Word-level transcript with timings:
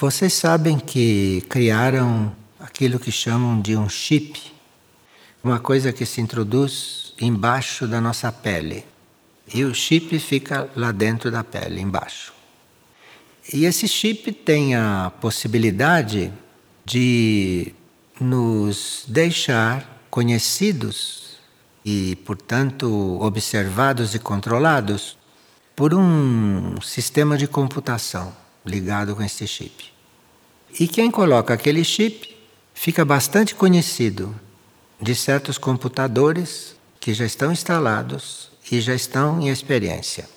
Vocês 0.00 0.32
sabem 0.32 0.78
que 0.78 1.44
criaram 1.48 2.32
aquilo 2.60 3.00
que 3.00 3.10
chamam 3.10 3.60
de 3.60 3.76
um 3.76 3.88
chip, 3.88 4.40
uma 5.42 5.58
coisa 5.58 5.92
que 5.92 6.06
se 6.06 6.20
introduz 6.20 7.14
embaixo 7.20 7.84
da 7.84 8.00
nossa 8.00 8.30
pele. 8.30 8.84
E 9.52 9.64
o 9.64 9.74
chip 9.74 10.16
fica 10.20 10.70
lá 10.76 10.92
dentro 10.92 11.32
da 11.32 11.42
pele, 11.42 11.80
embaixo. 11.80 12.32
E 13.52 13.64
esse 13.64 13.88
chip 13.88 14.30
tem 14.30 14.76
a 14.76 15.10
possibilidade 15.20 16.32
de 16.84 17.74
nos 18.20 19.02
deixar 19.08 20.04
conhecidos 20.08 21.40
e, 21.84 22.14
portanto, 22.24 23.18
observados 23.20 24.14
e 24.14 24.20
controlados 24.20 25.18
por 25.74 25.92
um 25.92 26.80
sistema 26.80 27.36
de 27.36 27.48
computação 27.48 28.32
ligado 28.64 29.14
com 29.14 29.22
esse 29.22 29.46
chip. 29.46 29.92
E 30.78 30.86
quem 30.86 31.10
coloca 31.10 31.54
aquele 31.54 31.82
chip 31.84 32.36
fica 32.74 33.04
bastante 33.04 33.54
conhecido 33.54 34.34
de 35.00 35.14
certos 35.14 35.58
computadores 35.58 36.76
que 37.00 37.14
já 37.14 37.24
estão 37.24 37.50
instalados 37.52 38.50
e 38.70 38.80
já 38.80 38.94
estão 38.94 39.40
em 39.40 39.48
experiência. 39.48 40.28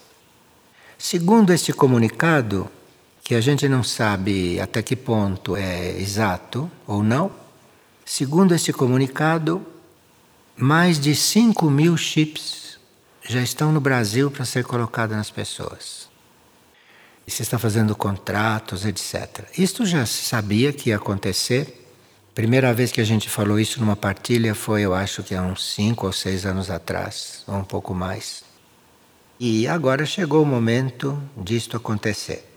Segundo 0.97 1.51
este 1.51 1.73
comunicado, 1.73 2.69
que 3.23 3.35
a 3.35 3.41
gente 3.41 3.67
não 3.67 3.83
sabe 3.83 4.59
até 4.59 4.81
que 4.81 4.95
ponto 4.95 5.55
é 5.55 5.99
exato 5.99 6.69
ou 6.87 7.03
não, 7.03 7.31
segundo 8.05 8.53
este 8.53 8.71
comunicado, 8.71 9.65
mais 10.55 10.99
de 10.99 11.15
5 11.15 11.69
mil 11.69 11.97
chips 11.97 12.79
já 13.27 13.41
estão 13.41 13.71
no 13.71 13.79
Brasil 13.79 14.31
para 14.31 14.45
ser 14.45 14.63
colocados 14.63 15.15
nas 15.15 15.29
pessoas 15.29 16.00
se 17.27 17.41
está 17.41 17.57
fazendo 17.57 17.95
contratos, 17.95 18.85
etc. 18.85 19.45
Isto 19.57 19.85
já 19.85 20.05
se 20.05 20.23
sabia 20.23 20.73
que 20.73 20.89
ia 20.89 20.97
acontecer. 20.97 21.77
Primeira 22.33 22.73
vez 22.73 22.91
que 22.91 23.01
a 23.01 23.05
gente 23.05 23.29
falou 23.29 23.59
isso 23.59 23.79
numa 23.79 23.95
partilha 23.95 24.55
foi, 24.55 24.81
eu 24.81 24.93
acho 24.93 25.23
que 25.23 25.35
há 25.35 25.41
uns 25.41 25.73
cinco 25.73 26.07
ou 26.07 26.13
seis 26.13 26.45
anos 26.45 26.69
atrás, 26.69 27.43
ou 27.47 27.55
um 27.55 27.63
pouco 27.63 27.93
mais. 27.93 28.43
E 29.39 29.67
agora 29.67 30.05
chegou 30.05 30.43
o 30.43 30.45
momento 30.45 31.21
disto 31.35 31.75
acontecer. 31.75 32.47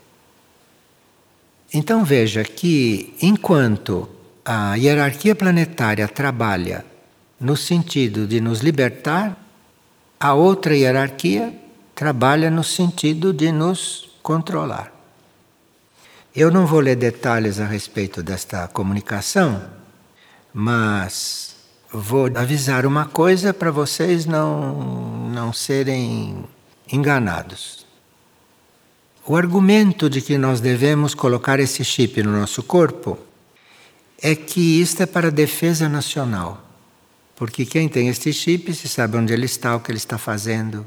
Então 1.73 2.05
veja 2.05 2.43
que 2.43 3.13
enquanto 3.21 4.07
a 4.45 4.75
hierarquia 4.75 5.35
planetária 5.35 6.07
trabalha 6.07 6.85
no 7.39 7.57
sentido 7.57 8.27
de 8.27 8.39
nos 8.39 8.59
libertar, 8.59 9.37
a 10.19 10.33
outra 10.33 10.75
hierarquia 10.75 11.53
trabalha 11.93 12.49
no 12.49 12.63
sentido 12.63 13.33
de 13.33 13.51
nos 13.51 14.14
controlar. 14.25 14.91
Eu 16.35 16.49
não 16.49 16.65
vou 16.65 16.79
ler 16.79 16.95
detalhes 16.95 17.59
a 17.59 17.65
respeito 17.65 18.23
desta 18.23 18.67
comunicação, 18.67 19.63
mas 20.51 21.55
vou 21.91 22.25
avisar 22.35 22.87
uma 22.87 23.05
coisa 23.05 23.53
para 23.53 23.69
vocês 23.69 24.25
não, 24.25 25.29
não 25.29 25.53
serem 25.53 26.43
enganados. 26.91 27.85
O 29.27 29.37
argumento 29.37 30.09
de 30.09 30.21
que 30.21 30.39
nós 30.39 30.59
devemos 30.59 31.13
colocar 31.13 31.59
esse 31.59 31.85
chip 31.85 32.23
no 32.23 32.31
nosso 32.31 32.63
corpo 32.63 33.19
é 34.19 34.33
que 34.33 34.81
isto 34.81 35.03
é 35.03 35.05
para 35.05 35.29
defesa 35.29 35.87
nacional. 35.87 36.67
Porque 37.35 37.63
quem 37.63 37.87
tem 37.87 38.09
este 38.09 38.33
chip 38.33 38.73
se 38.73 38.87
sabe 38.87 39.17
onde 39.17 39.33
ele 39.33 39.45
está, 39.45 39.75
o 39.75 39.79
que 39.79 39.91
ele 39.91 39.99
está 39.99 40.17
fazendo. 40.17 40.83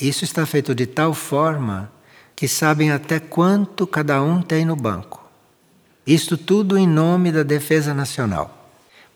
Isso 0.00 0.22
está 0.22 0.46
feito 0.46 0.72
de 0.72 0.86
tal 0.86 1.14
forma 1.14 1.92
que 2.36 2.48
sabem 2.48 2.90
até 2.90 3.20
quanto 3.20 3.86
cada 3.86 4.22
um 4.22 4.42
tem 4.42 4.64
no 4.64 4.76
banco. 4.76 5.22
Isto 6.06 6.36
tudo 6.36 6.76
em 6.76 6.86
nome 6.86 7.32
da 7.32 7.42
defesa 7.42 7.94
nacional. 7.94 8.60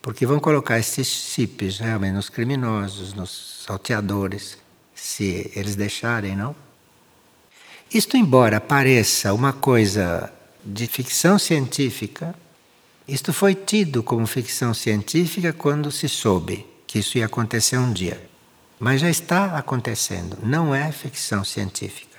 Porque 0.00 0.24
vão 0.24 0.38
colocar 0.38 0.78
esses 0.78 1.06
chips 1.06 1.78
realmente 1.78 2.14
nos 2.14 2.28
criminosos, 2.28 3.12
nos 3.12 3.64
salteadores, 3.66 4.56
se 4.94 5.50
eles 5.54 5.76
deixarem, 5.76 6.36
não? 6.36 6.54
Isto, 7.92 8.16
embora 8.16 8.60
pareça 8.60 9.32
uma 9.32 9.52
coisa 9.52 10.32
de 10.64 10.86
ficção 10.86 11.38
científica, 11.38 12.34
isto 13.06 13.32
foi 13.32 13.54
tido 13.54 14.02
como 14.02 14.26
ficção 14.26 14.74
científica 14.74 15.52
quando 15.52 15.90
se 15.90 16.08
soube 16.08 16.66
que 16.86 16.98
isso 16.98 17.18
ia 17.18 17.26
acontecer 17.26 17.78
um 17.78 17.92
dia. 17.92 18.20
Mas 18.78 19.00
já 19.00 19.10
está 19.10 19.56
acontecendo, 19.56 20.38
não 20.42 20.74
é 20.74 20.92
ficção 20.92 21.42
científica. 21.42 22.17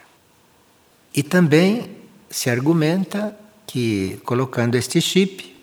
E 1.14 1.24
também 1.24 1.90
se 2.30 2.50
argumenta 2.50 3.36
que, 3.66 4.20
colocando 4.24 4.76
este 4.76 5.02
chip, 5.02 5.56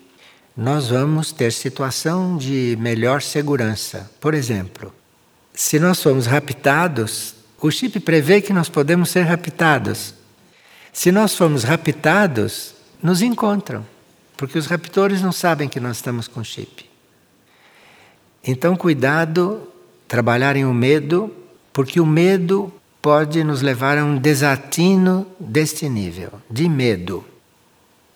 nós 0.55 0.89
vamos 0.89 1.31
ter 1.31 1.51
situação 1.51 2.37
de 2.37 2.77
melhor 2.79 3.21
segurança. 3.21 4.09
Por 4.19 4.33
exemplo, 4.33 4.93
se 5.53 5.79
nós 5.79 6.01
formos 6.01 6.25
raptados, 6.25 7.35
o 7.61 7.71
chip 7.71 7.99
prevê 7.99 8.41
que 8.41 8.53
nós 8.53 8.69
podemos 8.69 9.09
ser 9.09 9.23
raptados. 9.23 10.13
Se 10.91 11.11
nós 11.11 11.35
formos 11.35 11.63
raptados, 11.63 12.73
nos 13.01 13.21
encontram, 13.21 13.85
porque 14.35 14.57
os 14.57 14.65
raptores 14.65 15.21
não 15.21 15.31
sabem 15.31 15.69
que 15.69 15.79
nós 15.79 15.97
estamos 15.97 16.27
com 16.27 16.43
chip. 16.43 16.89
Então, 18.43 18.75
cuidado, 18.75 19.67
trabalharem 20.07 20.65
o 20.65 20.73
medo, 20.73 21.31
porque 21.73 21.99
o 21.99 22.05
medo 22.05 22.71
pode 23.07 23.41
nos 23.41 23.61
levar 23.61 23.97
a 23.97 24.03
um 24.03 24.17
desatino 24.17 25.25
deste 25.39 25.87
nível, 25.87 26.29
de 26.51 26.67
medo. 26.67 27.23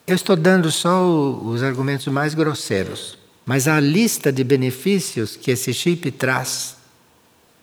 Eu 0.06 0.16
estou 0.16 0.36
dando 0.36 0.70
só 0.70 1.10
os 1.46 1.64
argumentos 1.64 2.08
mais 2.08 2.34
grosseiros, 2.34 3.18
mas 3.46 3.70
a 3.70 3.80
lista 3.80 4.34
de 4.34 4.44
benefícios 4.44 5.38
que 5.38 5.52
esse 5.52 5.74
chip 5.74 6.12
traz 6.12 6.76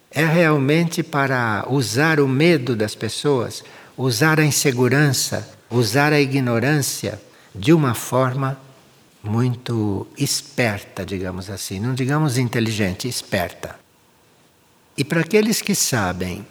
é 0.09 0.25
realmente 0.25 1.03
para 1.03 1.67
usar 1.69 2.19
o 2.19 2.27
medo 2.27 2.75
das 2.75 2.95
pessoas, 2.95 3.63
usar 3.95 4.39
a 4.39 4.43
insegurança, 4.43 5.47
usar 5.69 6.11
a 6.11 6.19
ignorância 6.19 7.21
de 7.53 7.71
uma 7.71 7.93
forma 7.93 8.59
muito 9.23 10.07
esperta, 10.17 11.05
digamos 11.05 11.47
assim, 11.47 11.79
não 11.79 11.93
digamos 11.93 12.39
inteligente, 12.39 13.07
esperta. 13.07 13.75
E 14.97 15.03
para 15.03 15.21
aqueles 15.21 15.61
que 15.61 15.75
sabem 15.75 16.43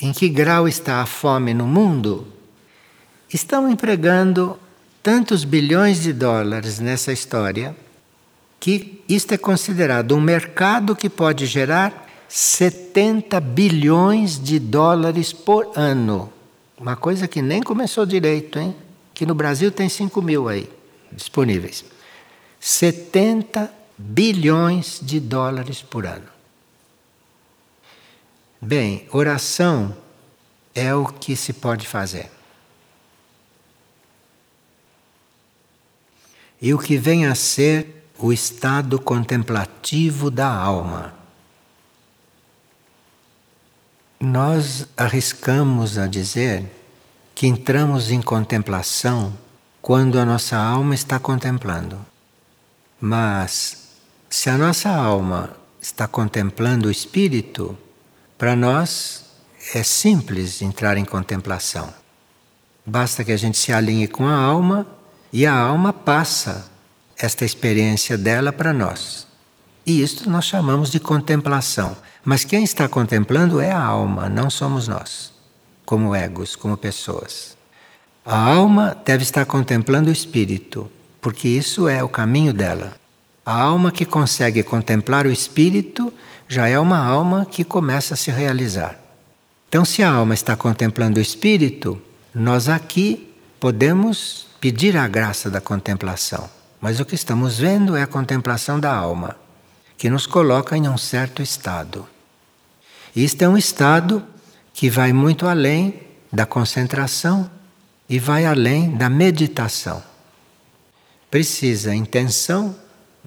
em 0.00 0.12
que 0.12 0.28
grau 0.28 0.66
está 0.66 1.02
a 1.02 1.06
fome 1.06 1.52
no 1.52 1.66
mundo, 1.66 2.26
estão 3.32 3.70
empregando 3.70 4.58
tantos 5.02 5.44
bilhões 5.44 6.02
de 6.02 6.12
dólares 6.12 6.78
nessa 6.78 7.12
história 7.12 7.76
que 8.58 9.02
isto 9.08 9.32
é 9.32 9.38
considerado 9.38 10.14
um 10.14 10.20
mercado 10.20 10.94
que 10.94 11.08
pode 11.08 11.46
gerar 11.46 12.08
70 12.28 13.40
bilhões 13.40 14.38
de 14.38 14.58
dólares 14.58 15.32
por 15.32 15.72
ano. 15.74 16.30
Uma 16.78 16.94
coisa 16.94 17.26
que 17.26 17.42
nem 17.42 17.62
começou 17.62 18.06
direito, 18.06 18.58
hein? 18.58 18.74
Que 19.14 19.26
no 19.26 19.34
Brasil 19.34 19.70
tem 19.70 19.88
5 19.88 20.20
mil 20.22 20.48
aí 20.48 20.68
disponíveis. 21.10 21.84
70 22.60 23.72
bilhões 23.96 25.00
de 25.02 25.18
dólares 25.18 25.82
por 25.82 26.06
ano. 26.06 26.29
Bem, 28.62 29.08
oração 29.10 29.96
é 30.74 30.94
o 30.94 31.06
que 31.06 31.34
se 31.34 31.54
pode 31.54 31.88
fazer. 31.88 32.30
E 36.60 36.74
o 36.74 36.78
que 36.78 36.98
vem 36.98 37.26
a 37.26 37.34
ser 37.34 38.04
o 38.18 38.30
estado 38.30 39.00
contemplativo 39.00 40.30
da 40.30 40.46
alma. 40.46 41.14
Nós 44.20 44.86
arriscamos 44.94 45.96
a 45.96 46.06
dizer 46.06 46.70
que 47.34 47.46
entramos 47.46 48.10
em 48.10 48.20
contemplação 48.20 49.32
quando 49.80 50.18
a 50.18 50.26
nossa 50.26 50.58
alma 50.58 50.94
está 50.94 51.18
contemplando. 51.18 51.98
Mas 53.00 53.88
se 54.28 54.50
a 54.50 54.58
nossa 54.58 54.90
alma 54.90 55.56
está 55.80 56.06
contemplando 56.06 56.88
o 56.88 56.90
espírito, 56.90 57.78
para 58.40 58.56
nós 58.56 59.26
é 59.74 59.82
simples 59.82 60.62
entrar 60.62 60.96
em 60.96 61.04
contemplação. 61.04 61.92
Basta 62.86 63.22
que 63.22 63.32
a 63.32 63.36
gente 63.36 63.58
se 63.58 63.70
alinhe 63.70 64.08
com 64.08 64.26
a 64.26 64.34
alma 64.34 64.86
e 65.30 65.44
a 65.44 65.54
alma 65.54 65.92
passa 65.92 66.70
esta 67.18 67.44
experiência 67.44 68.16
dela 68.16 68.50
para 68.50 68.72
nós. 68.72 69.26
E 69.84 70.02
isto 70.02 70.30
nós 70.30 70.46
chamamos 70.46 70.90
de 70.90 70.98
contemplação. 70.98 71.94
Mas 72.24 72.42
quem 72.42 72.64
está 72.64 72.88
contemplando 72.88 73.60
é 73.60 73.70
a 73.70 73.84
alma, 73.84 74.26
não 74.30 74.48
somos 74.48 74.88
nós, 74.88 75.34
como 75.84 76.14
egos, 76.14 76.56
como 76.56 76.78
pessoas. 76.78 77.58
A 78.24 78.38
alma 78.38 78.96
deve 79.04 79.22
estar 79.22 79.44
contemplando 79.44 80.08
o 80.08 80.12
espírito, 80.14 80.90
porque 81.20 81.46
isso 81.46 81.86
é 81.86 82.02
o 82.02 82.08
caminho 82.08 82.54
dela. 82.54 82.94
A 83.44 83.60
alma 83.60 83.92
que 83.92 84.06
consegue 84.06 84.62
contemplar 84.62 85.26
o 85.26 85.30
espírito 85.30 86.10
já 86.50 86.66
é 86.66 86.76
uma 86.80 86.98
alma 86.98 87.46
que 87.46 87.62
começa 87.62 88.14
a 88.14 88.16
se 88.16 88.28
realizar. 88.28 88.98
Então, 89.68 89.84
se 89.84 90.02
a 90.02 90.10
alma 90.10 90.34
está 90.34 90.56
contemplando 90.56 91.20
o 91.20 91.22
espírito, 91.22 92.02
nós 92.34 92.68
aqui 92.68 93.32
podemos 93.60 94.48
pedir 94.60 94.96
a 94.96 95.06
graça 95.06 95.48
da 95.48 95.60
contemplação, 95.60 96.50
mas 96.80 96.98
o 96.98 97.04
que 97.04 97.14
estamos 97.14 97.56
vendo 97.56 97.94
é 97.94 98.02
a 98.02 98.06
contemplação 98.08 98.80
da 98.80 98.92
alma, 98.92 99.36
que 99.96 100.10
nos 100.10 100.26
coloca 100.26 100.76
em 100.76 100.88
um 100.88 100.98
certo 100.98 101.40
estado. 101.40 102.04
E 103.14 103.22
isto 103.22 103.40
é 103.42 103.48
um 103.48 103.56
estado 103.56 104.20
que 104.74 104.90
vai 104.90 105.12
muito 105.12 105.46
além 105.46 106.02
da 106.32 106.46
concentração 106.46 107.48
e 108.08 108.18
vai 108.18 108.44
além 108.44 108.96
da 108.96 109.08
meditação. 109.08 110.02
Precisa 111.30 111.94
intenção 111.94 112.74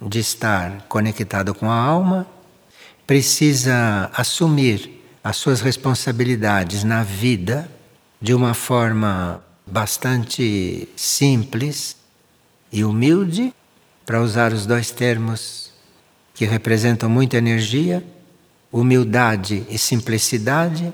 de 0.02 0.20
estar 0.20 0.82
conectado 0.90 1.54
com 1.54 1.72
a 1.72 1.78
alma, 1.78 2.28
precisa 3.06 4.10
assumir 4.14 5.04
as 5.24 5.38
suas 5.38 5.62
responsabilidades 5.62 6.84
na 6.84 7.04
vida 7.04 7.70
de 8.22 8.34
uma 8.34 8.54
forma 8.54 9.44
bastante 9.66 10.88
simples 10.96 11.96
e 12.72 12.84
humilde, 12.84 13.54
para 14.06 14.22
usar 14.22 14.52
os 14.52 14.66
dois 14.66 14.92
termos 14.92 15.72
que 16.34 16.46
representam 16.46 17.10
muita 17.10 17.38
energia, 17.38 18.04
humildade 18.72 19.66
e 19.70 19.78
simplicidade, 19.78 20.92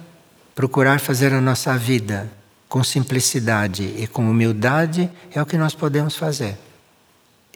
procurar 0.54 1.00
fazer 1.00 1.34
a 1.34 1.42
nossa 1.42 1.78
vida 1.78 2.30
com 2.68 2.84
simplicidade 2.84 3.96
e 3.98 4.06
com 4.06 4.30
humildade 4.30 5.10
é 5.34 5.42
o 5.42 5.46
que 5.46 5.58
nós 5.58 5.74
podemos 5.74 6.16
fazer. 6.16 6.58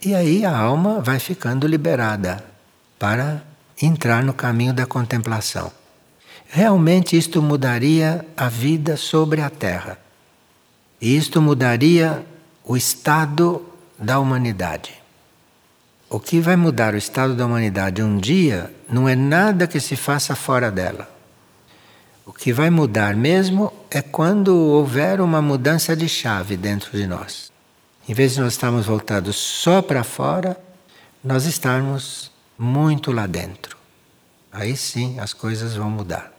E 0.04 0.14
aí 0.14 0.44
a 0.44 0.56
alma 0.56 1.00
vai 1.00 1.20
ficando 1.20 1.66
liberada 1.66 2.44
para 2.98 3.44
entrar 3.80 4.22
no 4.22 4.32
caminho 4.32 4.72
da 4.72 4.86
contemplação. 4.86 5.70
Realmente 6.48 7.16
isto 7.16 7.42
mudaria 7.42 8.24
a 8.36 8.48
vida 8.48 8.96
sobre 8.96 9.40
a 9.40 9.50
Terra. 9.50 9.98
E 11.00 11.16
isto 11.16 11.40
mudaria 11.42 12.24
o 12.64 12.76
estado 12.76 13.64
da 13.98 14.18
humanidade. 14.18 14.94
O 16.08 16.20
que 16.20 16.40
vai 16.40 16.54
mudar 16.54 16.94
o 16.94 16.96
estado 16.96 17.34
da 17.34 17.44
humanidade 17.44 18.02
um 18.02 18.18
dia 18.18 18.72
não 18.88 19.08
é 19.08 19.16
nada 19.16 19.66
que 19.66 19.80
se 19.80 19.96
faça 19.96 20.36
fora 20.36 20.70
dela. 20.70 21.10
O 22.24 22.32
que 22.32 22.52
vai 22.52 22.70
mudar 22.70 23.16
mesmo 23.16 23.72
é 23.90 24.00
quando 24.00 24.56
houver 24.56 25.20
uma 25.20 25.42
mudança 25.42 25.96
de 25.96 26.08
chave 26.08 26.56
dentro 26.56 26.96
de 26.96 27.06
nós. 27.06 27.52
Em 28.08 28.14
vez 28.14 28.34
de 28.34 28.40
nós 28.40 28.52
estarmos 28.52 28.86
voltados 28.86 29.36
só 29.36 29.82
para 29.82 30.04
fora, 30.04 30.58
nós 31.22 31.46
estarmos 31.46 32.30
muito 32.58 33.12
lá 33.12 33.26
dentro. 33.26 33.76
Aí 34.52 34.76
sim 34.76 35.18
as 35.18 35.32
coisas 35.32 35.74
vão 35.74 35.90
mudar. 35.90 36.32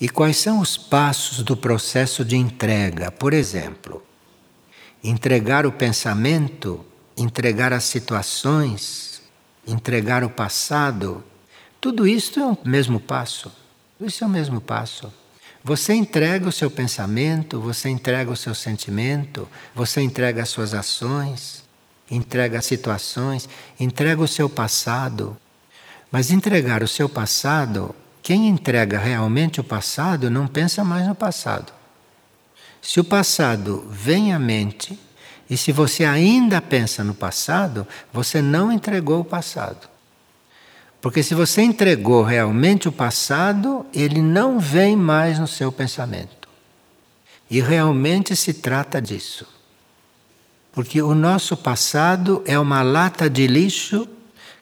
E 0.00 0.08
quais 0.08 0.36
são 0.36 0.60
os 0.60 0.76
passos 0.76 1.42
do 1.42 1.56
processo 1.56 2.24
de 2.24 2.36
entrega? 2.36 3.10
Por 3.10 3.32
exemplo, 3.32 4.02
entregar 5.02 5.64
o 5.64 5.72
pensamento, 5.72 6.84
entregar 7.16 7.72
as 7.72 7.84
situações, 7.84 9.22
entregar 9.66 10.22
o 10.22 10.28
passado, 10.28 11.24
tudo 11.80 12.06
isso 12.06 12.38
é 12.38 12.44
o 12.44 12.58
mesmo 12.64 13.00
passo. 13.00 13.50
Isso 13.98 14.24
é 14.24 14.26
o 14.26 14.30
mesmo 14.30 14.60
passo. 14.60 15.12
Você 15.62 15.94
entrega 15.94 16.46
o 16.46 16.52
seu 16.52 16.70
pensamento, 16.70 17.58
você 17.58 17.88
entrega 17.88 18.30
o 18.30 18.36
seu 18.36 18.54
sentimento, 18.54 19.48
você 19.74 20.02
entrega 20.02 20.42
as 20.42 20.50
suas 20.50 20.74
ações, 20.74 21.63
entrega 22.10 22.60
situações, 22.60 23.48
entrega 23.78 24.22
o 24.22 24.28
seu 24.28 24.48
passado. 24.48 25.36
Mas 26.10 26.30
entregar 26.30 26.82
o 26.82 26.88
seu 26.88 27.08
passado, 27.08 27.94
quem 28.22 28.48
entrega 28.48 28.98
realmente 28.98 29.60
o 29.60 29.64
passado 29.64 30.30
não 30.30 30.46
pensa 30.46 30.84
mais 30.84 31.06
no 31.06 31.14
passado. 31.14 31.72
Se 32.80 33.00
o 33.00 33.04
passado 33.04 33.86
vem 33.90 34.32
à 34.32 34.38
mente, 34.38 34.98
e 35.48 35.56
se 35.56 35.72
você 35.72 36.04
ainda 36.04 36.60
pensa 36.60 37.04
no 37.04 37.14
passado, 37.14 37.86
você 38.12 38.40
não 38.40 38.72
entregou 38.72 39.20
o 39.20 39.24
passado. 39.24 39.88
Porque 41.00 41.22
se 41.22 41.34
você 41.34 41.60
entregou 41.60 42.22
realmente 42.22 42.88
o 42.88 42.92
passado, 42.92 43.84
ele 43.92 44.22
não 44.22 44.58
vem 44.58 44.96
mais 44.96 45.38
no 45.38 45.46
seu 45.46 45.70
pensamento. 45.70 46.48
E 47.50 47.60
realmente 47.60 48.34
se 48.34 48.54
trata 48.54 49.02
disso. 49.02 49.46
Porque 50.74 51.00
o 51.00 51.14
nosso 51.14 51.56
passado 51.56 52.42
é 52.44 52.58
uma 52.58 52.82
lata 52.82 53.30
de 53.30 53.46
lixo 53.46 54.08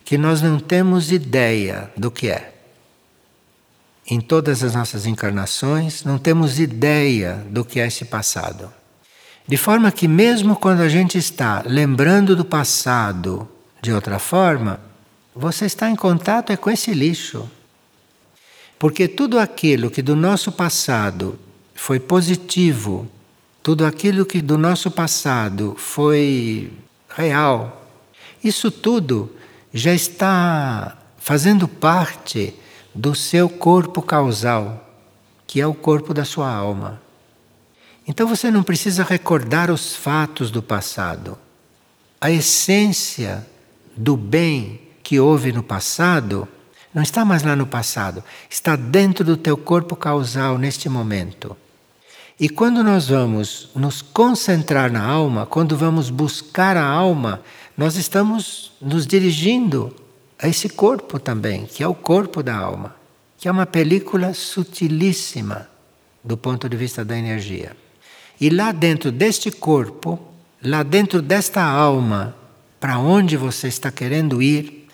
que 0.05 0.19
nós 0.19 0.43
não 0.43 0.59
temos 0.59 1.11
ideia 1.11 1.91
do 1.97 2.11
que 2.11 2.29
é. 2.29 2.53
Em 4.07 4.21
todas 4.21 4.63
as 4.63 4.75
nossas 4.75 5.07
encarnações, 5.07 6.05
não 6.05 6.19
temos 6.19 6.61
ideia 6.61 7.43
do 7.49 7.65
que 7.65 7.81
é 7.81 7.87
esse 7.87 8.05
passado. 8.05 8.71
De 9.49 9.57
forma 9.57 9.91
que, 9.91 10.07
mesmo 10.07 10.55
quando 10.55 10.81
a 10.81 10.89
gente 10.89 11.17
está 11.17 11.63
lembrando 11.65 12.37
do 12.37 12.45
passado 12.45 13.49
de 13.81 13.91
outra 13.91 14.19
forma, 14.19 14.79
você 15.35 15.65
está 15.65 15.89
em 15.89 15.97
contato 15.97 16.53
é 16.53 16.59
com 16.59 16.71
esse 16.71 16.93
lixo. 16.93 17.51
Porque 18.79 19.09
tudo 19.09 19.39
aquilo 19.39 19.91
que 19.91 20.03
do 20.03 20.15
nosso 20.15 20.53
passado 20.53 21.39
foi 21.75 21.99
positivo, 21.99 23.09
tudo 23.63 23.87
aquilo 23.87 24.27
que 24.27 24.43
do 24.43 24.59
nosso 24.59 24.91
passado 24.91 25.75
foi 25.79 26.73
real, 27.09 27.87
isso 28.43 28.71
tudo 28.71 29.31
já 29.73 29.95
está 29.95 30.99
fazendo 31.17 31.69
parte 31.69 32.55
do 32.95 33.15
seu 33.15 33.49
corpo 33.49 34.03
causal, 34.03 34.91
que 35.47 35.61
é 35.61 35.67
o 35.67 35.75
corpo 35.75 36.13
da 36.13 36.25
sua 36.25 36.53
alma. 36.53 37.01
Então 38.07 38.27
você 38.27 38.51
não 38.51 38.65
precisa 38.65 39.05
recordar 39.05 39.71
os 39.71 39.95
fatos 39.95 40.51
do 40.51 40.61
passado. 40.61 41.39
A 42.21 42.31
essência 42.31 43.47
do 43.97 44.17
bem 44.17 44.81
que 45.03 45.21
houve 45.21 45.53
no 45.53 45.63
passado 45.63 46.49
não 46.93 47.03
está 47.03 47.25
mais 47.25 47.43
lá 47.43 47.57
no 47.57 47.67
passado, 47.67 48.23
está 48.51 48.77
dentro 48.77 49.25
do 49.25 49.37
teu 49.37 49.57
corpo 49.57 49.97
causal 49.97 50.59
neste 50.59 50.89
momento. 50.89 51.57
E 52.43 52.49
quando 52.49 52.83
nós 52.83 53.07
vamos 53.07 53.69
nos 53.73 54.03
concentrar 54.03 54.91
na 54.91 55.01
alma, 55.01 55.47
quando 55.47 55.77
vamos 55.77 56.11
buscar 56.11 56.77
a 56.77 56.85
alma, 56.85 57.41
nós 57.77 57.95
estamos 57.95 58.73
nos 58.81 59.07
dirigindo 59.07 59.95
a 60.41 60.49
esse 60.49 60.69
corpo 60.69 61.21
também, 61.21 61.67
que 61.67 61.85
é 61.85 61.87
o 61.87 61.95
corpo 61.95 62.43
da 62.43 62.57
alma, 62.57 62.97
que 63.39 63.47
é 63.47 63.51
uma 63.53 63.65
película 63.65 64.35
sutilíssima 64.35 65.69
do 66.25 66.37
ponto 66.37 66.69
de 66.69 66.77
vista 66.77 67.05
da 67.05 67.17
energia. 67.17 67.77
E 68.41 68.51
lá 68.51 68.73
dentro 68.73 69.13
deste 69.13 69.53
corpo, 69.53 70.19
lá 70.61 70.83
dentro 70.83 71.23
desta 71.23 71.63
alma, 71.63 72.35
para 72.81 72.99
onde 72.99 73.37
você 73.37 73.69
está 73.69 73.93
querendo 73.93 74.43
ir, 74.43 74.89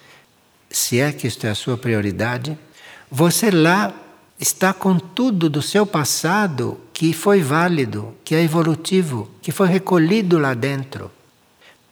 se 0.68 1.00
é 1.00 1.12
que 1.12 1.26
isto 1.26 1.46
é 1.46 1.50
a 1.50 1.54
sua 1.54 1.78
prioridade, 1.78 2.58
você 3.10 3.50
lá 3.50 3.94
está 4.38 4.72
com 4.72 4.98
tudo 4.98 5.50
do 5.50 5.60
seu 5.60 5.84
passado 5.84 6.80
que 6.92 7.12
foi 7.12 7.42
válido, 7.42 8.14
que 8.24 8.34
é 8.34 8.42
evolutivo, 8.42 9.28
que 9.42 9.50
foi 9.50 9.68
recolhido 9.68 10.38
lá 10.38 10.54
dentro. 10.54 11.10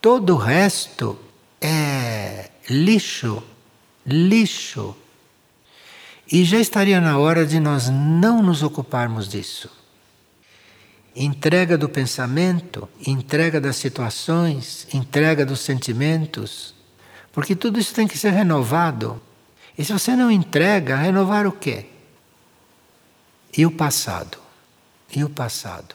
Todo 0.00 0.34
o 0.34 0.36
resto 0.36 1.18
é 1.60 2.50
lixo, 2.70 3.42
lixo. 4.06 4.96
E 6.30 6.44
já 6.44 6.58
estaria 6.58 7.00
na 7.00 7.18
hora 7.18 7.46
de 7.46 7.58
nós 7.60 7.88
não 7.88 8.42
nos 8.42 8.62
ocuparmos 8.62 9.28
disso. 9.28 9.70
Entrega 11.14 11.78
do 11.78 11.88
pensamento, 11.88 12.88
entrega 13.04 13.60
das 13.60 13.76
situações, 13.76 14.86
entrega 14.92 15.46
dos 15.46 15.60
sentimentos, 15.60 16.74
porque 17.32 17.56
tudo 17.56 17.78
isso 17.78 17.94
tem 17.94 18.06
que 18.06 18.18
ser 18.18 18.30
renovado. 18.30 19.20
E 19.78 19.84
se 19.84 19.92
você 19.92 20.14
não 20.14 20.30
entrega, 20.30 20.96
renovar 20.96 21.46
o 21.46 21.52
quê? 21.52 21.86
E 23.56 23.66
o 23.66 23.70
passado? 23.70 24.38
E 25.14 25.22
o 25.24 25.28
passado? 25.28 25.94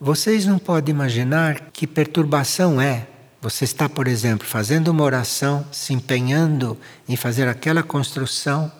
Vocês 0.00 0.44
não 0.44 0.58
podem 0.58 0.94
imaginar 0.94 1.70
que 1.72 1.86
perturbação 1.86 2.80
é. 2.80 3.06
Você 3.40 3.64
está, 3.64 3.88
por 3.88 4.08
exemplo, 4.08 4.46
fazendo 4.46 4.88
uma 4.88 5.04
oração, 5.04 5.66
se 5.70 5.92
empenhando 5.92 6.78
em 7.08 7.16
fazer 7.16 7.46
aquela 7.46 7.82
construção, 7.82 8.72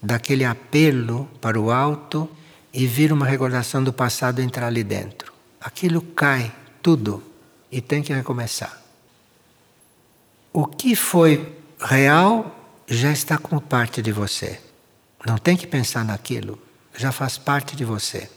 daquele 0.00 0.44
apelo 0.44 1.28
para 1.40 1.58
o 1.58 1.70
alto 1.70 2.28
e 2.72 2.86
vir 2.86 3.12
uma 3.12 3.26
recordação 3.26 3.82
do 3.82 3.92
passado 3.92 4.40
entrar 4.40 4.66
ali 4.66 4.84
dentro. 4.84 5.32
Aquilo 5.60 6.02
cai 6.02 6.52
tudo 6.82 7.22
e 7.72 7.80
tem 7.80 8.02
que 8.02 8.12
recomeçar. 8.12 8.82
O 10.52 10.66
que 10.66 10.94
foi 10.94 11.56
real 11.80 12.54
já 12.86 13.10
está 13.10 13.38
como 13.38 13.60
parte 13.60 14.02
de 14.02 14.12
você. 14.12 14.60
Não 15.26 15.38
tem 15.38 15.56
que 15.56 15.66
pensar 15.66 16.04
naquilo, 16.04 16.58
já 16.96 17.12
faz 17.12 17.38
parte 17.38 17.76
de 17.76 17.84
você. 17.84 18.28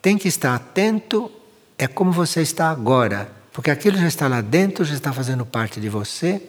Tem 0.00 0.18
que 0.18 0.28
estar 0.28 0.54
atento, 0.54 1.30
é 1.78 1.86
como 1.86 2.10
você 2.10 2.42
está 2.42 2.70
agora, 2.70 3.30
porque 3.52 3.70
aquilo 3.70 3.96
já 3.96 4.08
está 4.08 4.28
lá 4.28 4.40
dentro, 4.40 4.84
já 4.84 4.94
está 4.94 5.12
fazendo 5.12 5.44
parte 5.44 5.80
de 5.80 5.88
você. 5.88 6.42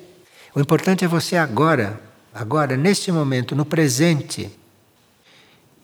O 0.55 0.59
importante 0.59 1.03
é 1.03 1.07
você 1.07 1.35
agora, 1.35 1.99
agora, 2.33 2.77
neste 2.77 3.11
momento, 3.11 3.55
no 3.55 3.65
presente. 3.65 4.49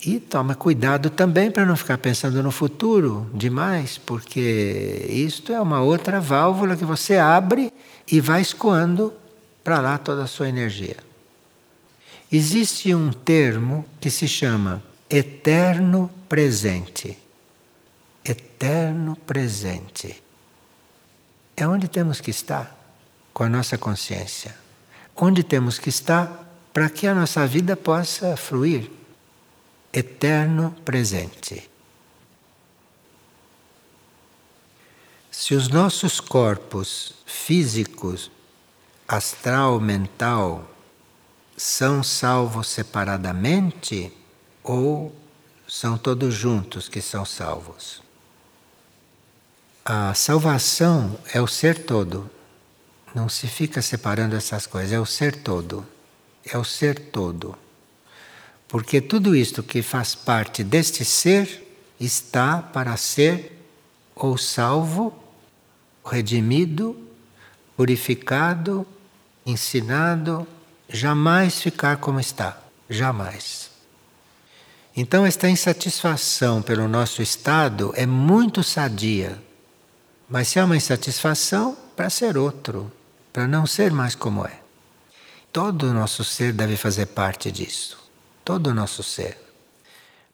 E 0.06 0.20
toma 0.20 0.56
cuidado 0.56 1.10
também 1.10 1.52
para 1.52 1.66
não 1.66 1.76
ficar 1.76 1.98
pensando 1.98 2.42
no 2.42 2.52
futuro 2.52 3.30
demais, 3.34 3.98
porque 3.98 5.06
isto 5.10 5.52
é 5.52 5.60
uma 5.60 5.82
outra 5.82 6.22
válvula 6.22 6.78
que 6.78 6.86
você 6.86 7.18
abre 7.18 7.74
e 8.10 8.22
vai 8.22 8.42
escoando 8.42 9.14
para 9.62 9.82
lá 9.82 9.98
toda 9.98 10.24
a 10.24 10.28
sua 10.28 10.48
energia. 10.48 10.96
Existe 12.32 12.96
um 12.96 13.12
termo 13.12 13.86
que 14.00 14.10
se 14.10 14.28
chama 14.28 14.82
eterno 15.10 16.12
presente. 16.28 17.18
Eterno 18.24 19.16
presente. 19.16 20.22
É 21.56 21.68
onde 21.68 21.88
temos 21.88 22.22
que 22.22 22.30
estar 22.30 22.78
com 23.34 23.44
a 23.44 23.50
nossa 23.50 23.78
consciência. 23.78 24.56
Onde 25.16 25.44
temos 25.44 25.80
que 25.80 25.90
estar 25.90 26.48
para 26.72 26.90
que 26.90 27.08
a 27.08 27.16
nossa 27.16 27.46
vida 27.48 27.76
possa 27.76 28.38
fluir 28.38 28.92
eterno 29.92 30.76
presente. 30.86 31.70
Se 35.32 35.56
os 35.56 35.68
nossos 35.68 36.20
corpos 36.20 37.16
físicos, 37.26 38.30
astral, 39.08 39.80
mental, 39.80 40.70
são 41.58 42.04
salvos 42.04 42.68
separadamente 42.68 44.14
ou 44.64 45.16
são 45.68 45.98
todos 45.98 46.34
juntos 46.34 46.90
que 46.90 47.02
são 47.02 47.26
salvos? 47.26 48.02
A 49.84 50.14
salvação 50.14 51.18
é 51.34 51.42
o 51.42 51.48
ser 51.48 51.84
todo. 51.84 52.30
Não 53.14 53.28
se 53.28 53.48
fica 53.48 53.82
separando 53.82 54.36
essas 54.36 54.68
coisas, 54.68 54.92
é 54.92 55.00
o 55.00 55.06
ser 55.06 55.36
todo. 55.36 55.86
É 56.46 56.58
o 56.58 56.64
ser 56.64 57.00
todo. 57.12 57.58
Porque 58.68 59.02
tudo 59.02 59.36
isto 59.36 59.64
que 59.64 59.82
faz 59.82 60.14
parte 60.14 60.64
deste 60.64 61.04
ser 61.04 61.66
está 62.00 62.62
para 62.62 62.96
ser 62.98 63.60
ou 64.16 64.38
salvo, 64.38 65.14
redimido, 66.06 66.96
purificado, 67.76 68.86
ensinado, 69.46 70.46
jamais 70.88 71.62
ficar 71.62 71.98
como 71.98 72.20
está. 72.20 72.62
Jamais. 72.90 73.69
Então, 75.00 75.26
esta 75.26 75.50
insatisfação 75.50 76.62
pelo 76.62 76.88
nosso 76.88 77.22
estado 77.22 77.94
é 77.96 78.06
muito 78.06 78.62
sadia. 78.62 79.42
Mas 80.28 80.50
se 80.50 80.60
é 80.60 80.64
uma 80.64 80.76
insatisfação, 80.76 81.78
para 81.96 82.10
ser 82.10 82.38
outro, 82.38 82.92
para 83.32 83.48
não 83.48 83.66
ser 83.66 83.92
mais 83.92 84.14
como 84.14 84.46
é. 84.46 84.60
Todo 85.54 85.84
o 85.84 85.94
nosso 85.94 86.24
ser 86.24 86.52
deve 86.52 86.76
fazer 86.76 87.06
parte 87.06 87.50
disso 87.50 88.00
todo 88.50 88.72
o 88.72 88.74
nosso 88.74 89.04
ser. 89.04 89.38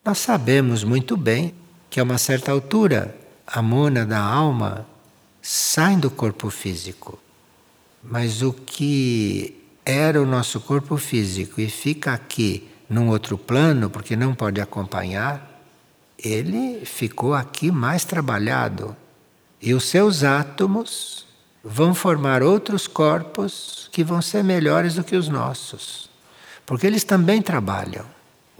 Nós 0.02 0.16
sabemos 0.16 0.82
muito 0.82 1.18
bem 1.18 1.54
que 1.90 2.00
a 2.00 2.02
uma 2.02 2.16
certa 2.16 2.50
altura 2.50 3.14
a 3.46 3.60
mona 3.60 4.06
da 4.06 4.18
alma 4.18 4.86
sai 5.42 5.96
do 5.96 6.10
corpo 6.10 6.48
físico. 6.48 7.18
Mas 8.02 8.40
o 8.40 8.54
que 8.54 9.62
era 9.84 10.22
o 10.22 10.24
nosso 10.24 10.60
corpo 10.60 10.96
físico 10.96 11.60
e 11.60 11.68
fica 11.68 12.14
aqui 12.14 12.66
num 12.88 13.08
outro 13.08 13.36
plano, 13.36 13.90
porque 13.90 14.16
não 14.16 14.34
pode 14.34 14.60
acompanhar, 14.60 15.56
ele 16.18 16.84
ficou 16.84 17.34
aqui 17.34 17.70
mais 17.70 18.04
trabalhado. 18.04 18.96
E 19.60 19.74
os 19.74 19.84
seus 19.84 20.22
átomos 20.22 21.26
vão 21.64 21.94
formar 21.94 22.42
outros 22.42 22.86
corpos 22.86 23.88
que 23.92 24.04
vão 24.04 24.22
ser 24.22 24.44
melhores 24.44 24.94
do 24.94 25.04
que 25.04 25.16
os 25.16 25.28
nossos. 25.28 26.08
Porque 26.64 26.86
eles 26.86 27.04
também 27.04 27.42
trabalham. 27.42 28.04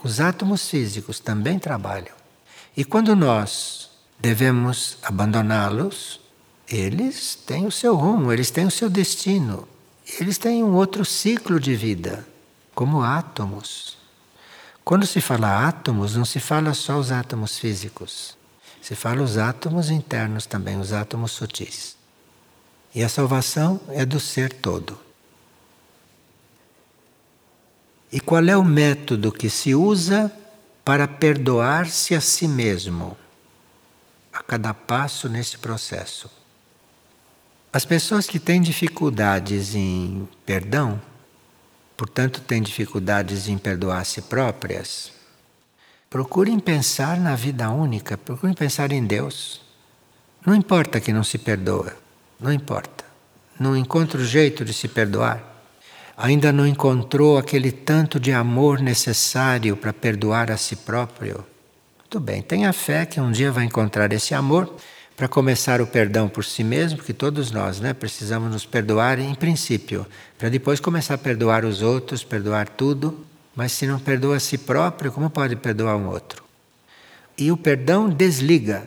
Os 0.02 0.20
átomos 0.20 0.68
físicos 0.68 1.20
também 1.20 1.58
trabalham. 1.58 2.14
E 2.76 2.84
quando 2.84 3.16
nós 3.16 3.90
devemos 4.18 4.98
abandoná-los, 5.02 6.20
eles 6.68 7.34
têm 7.34 7.66
o 7.66 7.70
seu 7.70 7.94
rumo, 7.94 8.32
eles 8.32 8.50
têm 8.50 8.66
o 8.66 8.70
seu 8.70 8.90
destino. 8.90 9.66
Eles 10.20 10.38
têm 10.38 10.62
um 10.62 10.74
outro 10.74 11.04
ciclo 11.04 11.58
de 11.58 11.74
vida, 11.74 12.26
como 12.74 13.02
átomos. 13.02 13.95
Quando 14.86 15.04
se 15.04 15.20
fala 15.20 15.66
átomos, 15.66 16.14
não 16.14 16.24
se 16.24 16.38
fala 16.38 16.72
só 16.72 16.96
os 16.96 17.10
átomos 17.10 17.58
físicos. 17.58 18.36
Se 18.80 18.94
fala 18.94 19.20
os 19.20 19.36
átomos 19.36 19.90
internos 19.90 20.46
também, 20.46 20.78
os 20.78 20.92
átomos 20.92 21.32
sutis. 21.32 21.96
E 22.94 23.02
a 23.02 23.08
salvação 23.08 23.80
é 23.88 24.06
do 24.06 24.20
ser 24.20 24.52
todo. 24.52 24.96
E 28.12 28.20
qual 28.20 28.44
é 28.44 28.56
o 28.56 28.62
método 28.62 29.32
que 29.32 29.50
se 29.50 29.74
usa 29.74 30.30
para 30.84 31.08
perdoar-se 31.08 32.14
a 32.14 32.20
si 32.20 32.46
mesmo 32.46 33.16
a 34.32 34.40
cada 34.40 34.72
passo 34.72 35.28
nesse 35.28 35.58
processo? 35.58 36.30
As 37.72 37.84
pessoas 37.84 38.28
que 38.28 38.38
têm 38.38 38.62
dificuldades 38.62 39.74
em 39.74 40.28
perdão, 40.46 41.02
portanto 41.96 42.40
têm 42.40 42.62
dificuldades 42.62 43.48
em 43.48 43.56
perdoar 43.56 44.00
a 44.00 44.04
si 44.04 44.22
próprias, 44.22 45.12
procurem 46.10 46.58
pensar 46.58 47.18
na 47.18 47.34
vida 47.34 47.70
única, 47.70 48.16
procurem 48.16 48.54
pensar 48.54 48.92
em 48.92 49.04
Deus. 49.04 49.60
Não 50.44 50.54
importa 50.54 51.00
que 51.00 51.12
não 51.12 51.24
se 51.24 51.38
perdoa, 51.38 51.96
não 52.38 52.52
importa. 52.52 53.04
Não 53.58 53.76
encontra 53.76 54.20
o 54.20 54.24
jeito 54.24 54.64
de 54.64 54.72
se 54.72 54.86
perdoar 54.86 55.56
ainda 56.16 56.50
não 56.50 56.66
encontrou 56.66 57.36
aquele 57.36 57.70
tanto 57.70 58.18
de 58.18 58.32
amor 58.32 58.80
necessário 58.80 59.76
para 59.76 59.92
perdoar 59.92 60.50
a 60.50 60.56
si 60.56 60.74
próprio, 60.74 61.44
muito 61.98 62.20
bem, 62.20 62.40
tenha 62.40 62.72
fé 62.72 63.04
que 63.04 63.20
um 63.20 63.30
dia 63.30 63.52
vai 63.52 63.64
encontrar 63.64 64.12
esse 64.12 64.32
amor 64.32 64.74
para 65.16 65.26
começar 65.26 65.80
o 65.80 65.86
perdão 65.86 66.28
por 66.28 66.44
si 66.44 66.62
mesmo, 66.62 66.98
porque 66.98 67.14
todos 67.14 67.50
nós 67.50 67.80
né, 67.80 67.94
precisamos 67.94 68.52
nos 68.52 68.66
perdoar 68.66 69.18
em 69.18 69.34
princípio, 69.34 70.06
para 70.36 70.50
depois 70.50 70.78
começar 70.78 71.14
a 71.14 71.18
perdoar 71.18 71.64
os 71.64 71.80
outros, 71.80 72.22
perdoar 72.22 72.68
tudo. 72.68 73.24
Mas 73.54 73.72
se 73.72 73.86
não 73.86 73.98
perdoa 73.98 74.36
a 74.36 74.40
si 74.40 74.58
próprio, 74.58 75.10
como 75.10 75.30
pode 75.30 75.56
perdoar 75.56 75.96
um 75.96 76.08
outro? 76.08 76.44
E 77.38 77.50
o 77.50 77.56
perdão 77.56 78.10
desliga 78.10 78.86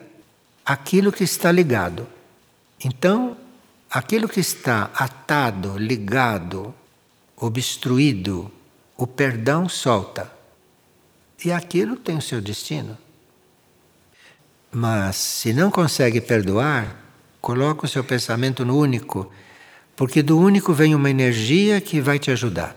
aquilo 0.64 1.12
que 1.12 1.24
está 1.24 1.52
ligado. 1.52 2.08
Então, 2.86 3.36
aquilo 3.90 4.30
que 4.30 4.40
está 4.40 4.92
atado, 4.94 5.76
ligado, 5.76 6.72
obstruído, 7.36 8.52
o 8.96 9.08
perdão 9.08 9.68
solta. 9.68 10.32
E 11.44 11.52
aquilo 11.52 11.96
tem 11.96 12.18
o 12.18 12.22
seu 12.22 12.40
destino. 12.40 12.96
Mas 14.72 15.16
se 15.16 15.54
não 15.54 15.72
consegue 15.72 16.22
perdoar, 16.22 16.96
coloca 17.42 17.86
o 17.86 17.90
seu 17.90 18.04
pensamento 18.04 18.64
no 18.64 18.78
único, 18.78 19.32
porque 19.96 20.22
do 20.22 20.38
único 20.40 20.74
vem 20.74 20.94
uma 20.94 21.10
energia 21.10 21.82
que 21.82 22.00
vai 22.00 22.20
te 22.20 22.32
ajudar. 22.32 22.76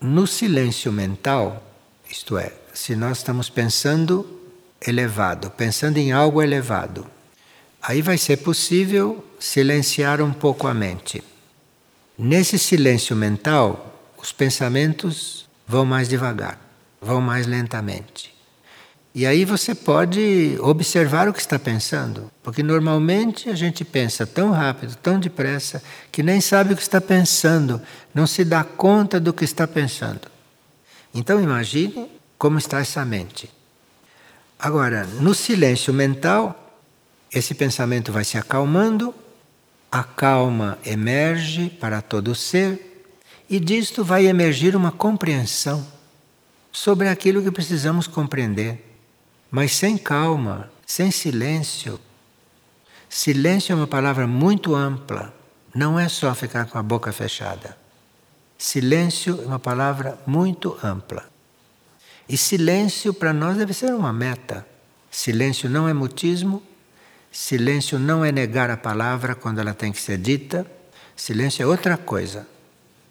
No 0.00 0.26
silêncio 0.26 0.92
mental, 0.92 1.62
isto 2.10 2.36
é, 2.36 2.52
se 2.74 2.94
nós 2.94 3.18
estamos 3.18 3.48
pensando 3.48 4.40
elevado, 4.86 5.50
pensando 5.50 5.96
em 5.96 6.12
algo 6.12 6.42
elevado, 6.42 7.06
Aí 7.88 8.02
vai 8.02 8.18
ser 8.18 8.38
possível 8.38 9.24
silenciar 9.38 10.20
um 10.20 10.32
pouco 10.32 10.66
a 10.66 10.74
mente. 10.74 11.22
Nesse 12.18 12.58
silêncio 12.58 13.14
mental, 13.14 14.10
os 14.18 14.32
pensamentos 14.32 15.48
vão 15.68 15.86
mais 15.86 16.08
devagar, 16.08 16.58
vão 17.00 17.20
mais 17.20 17.46
lentamente. 17.46 18.36
E 19.18 19.24
aí 19.24 19.46
você 19.46 19.74
pode 19.74 20.58
observar 20.60 21.26
o 21.26 21.32
que 21.32 21.40
está 21.40 21.58
pensando, 21.58 22.30
porque 22.42 22.62
normalmente 22.62 23.48
a 23.48 23.54
gente 23.54 23.82
pensa 23.82 24.26
tão 24.26 24.50
rápido, 24.50 24.94
tão 24.96 25.18
depressa, 25.18 25.82
que 26.12 26.22
nem 26.22 26.38
sabe 26.38 26.74
o 26.74 26.76
que 26.76 26.82
está 26.82 27.00
pensando, 27.00 27.80
não 28.14 28.26
se 28.26 28.44
dá 28.44 28.62
conta 28.62 29.18
do 29.18 29.32
que 29.32 29.42
está 29.42 29.66
pensando. 29.66 30.20
Então 31.14 31.40
imagine 31.40 32.10
como 32.36 32.58
está 32.58 32.80
essa 32.80 33.02
mente. 33.06 33.50
Agora, 34.58 35.06
no 35.06 35.34
silêncio 35.34 35.94
mental, 35.94 36.76
esse 37.32 37.54
pensamento 37.54 38.12
vai 38.12 38.22
se 38.22 38.36
acalmando, 38.36 39.14
a 39.90 40.04
calma 40.04 40.78
emerge 40.84 41.70
para 41.70 42.02
todo 42.02 42.32
o 42.32 42.34
ser, 42.34 43.06
e 43.48 43.58
disto 43.58 44.04
vai 44.04 44.26
emergir 44.26 44.76
uma 44.76 44.92
compreensão 44.92 45.95
sobre 46.76 47.08
aquilo 47.08 47.42
que 47.42 47.50
precisamos 47.50 48.06
compreender. 48.06 48.84
Mas 49.50 49.74
sem 49.74 49.96
calma, 49.96 50.70
sem 50.86 51.10
silêncio. 51.10 51.98
Silêncio 53.08 53.72
é 53.72 53.74
uma 53.74 53.86
palavra 53.86 54.26
muito 54.26 54.74
ampla, 54.74 55.34
não 55.74 55.98
é 55.98 56.06
só 56.06 56.34
ficar 56.34 56.66
com 56.66 56.76
a 56.76 56.82
boca 56.82 57.10
fechada. 57.12 57.78
Silêncio 58.58 59.40
é 59.42 59.46
uma 59.46 59.58
palavra 59.58 60.18
muito 60.26 60.78
ampla. 60.82 61.24
E 62.28 62.36
silêncio 62.36 63.14
para 63.14 63.32
nós 63.32 63.56
deve 63.56 63.72
ser 63.72 63.94
uma 63.94 64.12
meta. 64.12 64.66
Silêncio 65.10 65.70
não 65.70 65.88
é 65.88 65.94
mutismo, 65.94 66.62
Silêncio 67.32 67.98
não 67.98 68.22
é 68.22 68.30
negar 68.30 68.70
a 68.70 68.76
palavra 68.76 69.34
quando 69.34 69.60
ela 69.60 69.72
tem 69.72 69.92
que 69.92 70.00
ser 70.00 70.18
dita. 70.18 70.70
Silêncio 71.16 71.62
é 71.62 71.66
outra 71.66 71.96
coisa. 71.96 72.46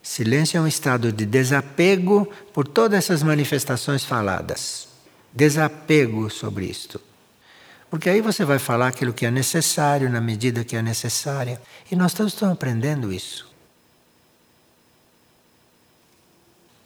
Silêncio 0.06 0.60
é 0.60 0.62
um 0.62 0.68
estado 0.68 1.12
de 1.12 1.26
desapego 1.26 2.32
por 2.54 2.68
todas 2.68 3.00
essas 3.00 3.24
manifestações 3.24 4.06
faladas. 4.06 4.88
Desapego 5.34 6.30
sobre 6.30 6.68
isto. 6.68 7.02
Porque 7.90 8.12
aí 8.12 8.22
você 8.22 8.46
vai 8.46 8.60
falar 8.60 8.90
aquilo 8.90 9.12
que 9.12 9.26
é 9.26 9.32
necessário 9.32 10.08
na 10.08 10.22
medida 10.22 10.64
que 10.64 10.76
é 10.76 10.82
necessária. 10.84 11.60
E 11.92 11.96
nós 11.96 12.14
todos 12.14 12.34
estamos 12.34 12.54
aprendendo 12.54 13.12
isso. 13.12 13.52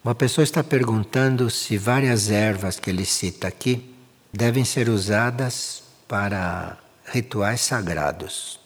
Uma 0.02 0.14
pessoa 0.14 0.42
está 0.42 0.64
perguntando 0.64 1.50
se 1.50 1.76
várias 1.76 2.30
ervas 2.30 2.80
que 2.80 2.88
ele 2.88 3.04
cita 3.04 3.46
aqui 3.46 3.94
devem 4.32 4.64
ser 4.64 4.88
usadas 4.88 5.82
para 6.08 6.78
rituais 7.04 7.60
sagrados. 7.60 8.58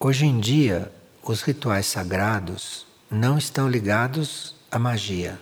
Hoje 0.00 0.26
em 0.26 0.40
dia, 0.40 0.90
os 1.28 1.42
rituais 1.42 1.84
sagrados 1.84 2.86
não 3.10 3.36
estão 3.36 3.68
ligados 3.68 4.54
à 4.70 4.78
magia, 4.78 5.38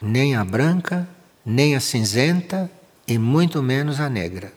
nem 0.00 0.34
a 0.34 0.42
branca, 0.42 1.06
nem 1.44 1.76
a 1.76 1.80
cinzenta 1.80 2.70
e 3.06 3.18
muito 3.18 3.62
menos 3.62 4.00
a 4.00 4.08
negra. 4.08 4.54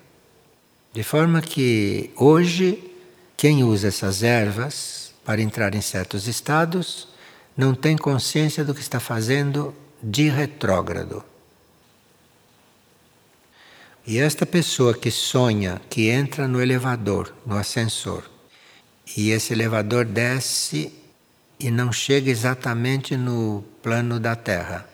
De 0.93 1.03
forma 1.03 1.41
que 1.41 2.09
hoje, 2.15 2.89
quem 3.35 3.65
usa 3.65 3.89
essas 3.89 4.23
ervas 4.23 5.13
para 5.25 5.41
entrar 5.41 5.75
em 5.75 5.81
certos 5.81 6.25
estados 6.25 7.09
não 7.57 7.75
tem 7.75 7.97
consciência 7.97 8.63
do 8.63 8.73
que 8.73 8.81
está 8.81 9.01
fazendo 9.01 9.75
de 10.01 10.29
retrógrado. 10.29 11.21
E 14.07 14.19
esta 14.19 14.45
pessoa 14.45 14.93
que 14.93 15.11
sonha 15.11 15.81
que 15.89 16.09
entra 16.09 16.47
no 16.47 16.61
elevador, 16.61 17.33
no 17.45 17.57
ascensor, 17.57 18.32
e 19.17 19.31
esse 19.31 19.53
elevador 19.53 20.05
desce 20.05 20.93
e 21.59 21.69
não 21.69 21.91
chega 21.91 22.29
exatamente 22.29 23.15
no 23.15 23.63
plano 23.81 24.19
da 24.19 24.35
Terra. 24.35 24.87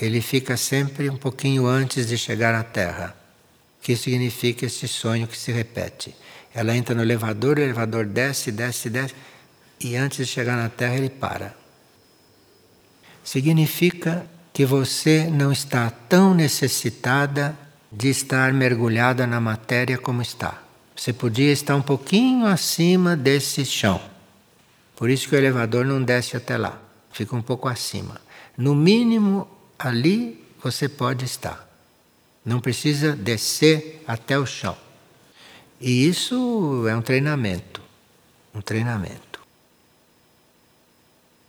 Ele 0.00 0.20
fica 0.20 0.56
sempre 0.56 1.08
um 1.08 1.16
pouquinho 1.16 1.66
antes 1.66 2.06
de 2.08 2.18
chegar 2.18 2.54
à 2.54 2.62
Terra. 2.62 3.16
O 3.78 3.82
que 3.82 3.96
significa 3.96 4.66
esse 4.66 4.86
sonho 4.88 5.26
que 5.26 5.36
se 5.36 5.52
repete? 5.52 6.14
Ela 6.54 6.76
entra 6.76 6.94
no 6.94 7.02
elevador, 7.02 7.58
o 7.58 7.62
elevador 7.62 8.06
desce, 8.06 8.50
desce, 8.50 8.90
desce, 8.90 9.14
e 9.80 9.96
antes 9.96 10.26
de 10.26 10.32
chegar 10.32 10.56
na 10.56 10.68
Terra 10.68 10.96
ele 10.96 11.10
para 11.10 11.66
significa 13.26 14.24
que 14.52 14.64
você 14.64 15.28
não 15.28 15.50
está 15.50 15.90
tão 15.90 16.32
necessitada 16.32 17.58
de 17.90 18.08
estar 18.08 18.52
mergulhada 18.52 19.26
na 19.26 19.40
matéria 19.40 19.98
como 19.98 20.22
está. 20.22 20.62
Você 20.96 21.12
podia 21.12 21.52
estar 21.52 21.76
um 21.76 21.82
pouquinho 21.82 22.46
acima 22.46 23.14
desse 23.14 23.64
chão. 23.64 24.00
Por 24.96 25.10
isso 25.10 25.28
que 25.28 25.34
o 25.34 25.38
elevador 25.38 25.84
não 25.84 26.02
desce 26.02 26.36
até 26.36 26.56
lá, 26.56 26.80
fica 27.12 27.36
um 27.36 27.42
pouco 27.42 27.68
acima. 27.68 28.20
No 28.56 28.74
mínimo, 28.74 29.46
ali 29.78 30.42
você 30.62 30.88
pode 30.88 31.24
estar. 31.24 31.68
Não 32.44 32.60
precisa 32.60 33.14
descer 33.14 34.02
até 34.06 34.38
o 34.38 34.46
chão. 34.46 34.76
E 35.80 36.08
isso 36.08 36.86
é 36.88 36.96
um 36.96 37.02
treinamento. 37.02 37.82
Um 38.54 38.62
treinamento. 38.62 39.40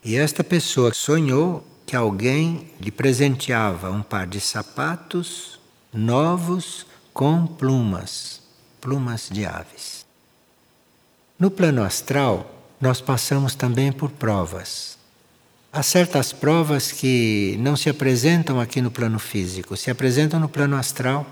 E 0.03 0.15
esta 0.15 0.43
pessoa 0.43 0.93
sonhou 0.93 1.65
que 1.85 1.95
alguém 1.95 2.69
lhe 2.81 2.91
presenteava 2.91 3.89
um 3.89 4.03
par 4.03 4.27
de 4.27 4.41
sapatos 4.41 5.57
novos 5.93 6.85
com 7.13 7.47
plumas, 7.47 8.36
plumas 8.87 9.27
de 9.29 9.45
aves. 9.45 10.05
No 11.37 11.51
plano 11.51 11.83
astral, 11.83 12.49
nós 12.79 13.01
passamos 13.01 13.53
também 13.53 13.91
por 13.91 14.09
provas. 14.09 14.97
Há 15.73 15.83
certas 15.83 16.31
provas 16.31 16.93
que 16.93 17.57
não 17.59 17.75
se 17.75 17.89
apresentam 17.89 18.61
aqui 18.61 18.81
no 18.81 18.89
plano 18.89 19.19
físico, 19.19 19.75
se 19.75 19.91
apresentam 19.91 20.39
no 20.39 20.47
plano 20.47 20.77
astral 20.77 21.27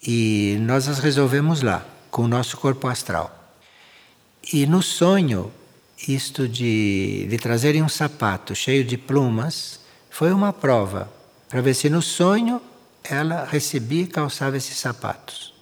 e 0.00 0.58
nós 0.60 0.86
as 0.86 1.00
resolvemos 1.00 1.60
lá, 1.60 1.84
com 2.08 2.22
o 2.22 2.28
nosso 2.28 2.56
corpo 2.56 2.86
astral. 2.86 3.36
E 4.52 4.64
no 4.64 4.80
sonho, 4.80 5.50
isto 6.06 6.46
de, 6.46 7.26
de 7.28 7.36
trazerem 7.36 7.82
um 7.82 7.88
sapato 7.88 8.54
cheio 8.54 8.84
de 8.84 8.96
plumas 8.96 9.80
foi 10.08 10.32
uma 10.32 10.52
prova 10.52 11.12
para 11.48 11.60
ver 11.60 11.74
se 11.74 11.90
no 11.90 12.00
sonho 12.00 12.62
ela 13.02 13.44
recebia 13.44 14.04
e 14.04 14.06
calçava 14.06 14.56
esses 14.56 14.78
sapatos. 14.78 15.55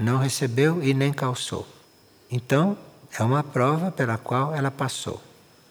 Não 0.00 0.16
recebeu 0.16 0.82
e 0.82 0.94
nem 0.94 1.12
calçou. 1.12 1.68
Então, 2.30 2.76
é 3.18 3.22
uma 3.22 3.44
prova 3.44 3.92
pela 3.92 4.16
qual 4.16 4.54
ela 4.54 4.70
passou. 4.70 5.22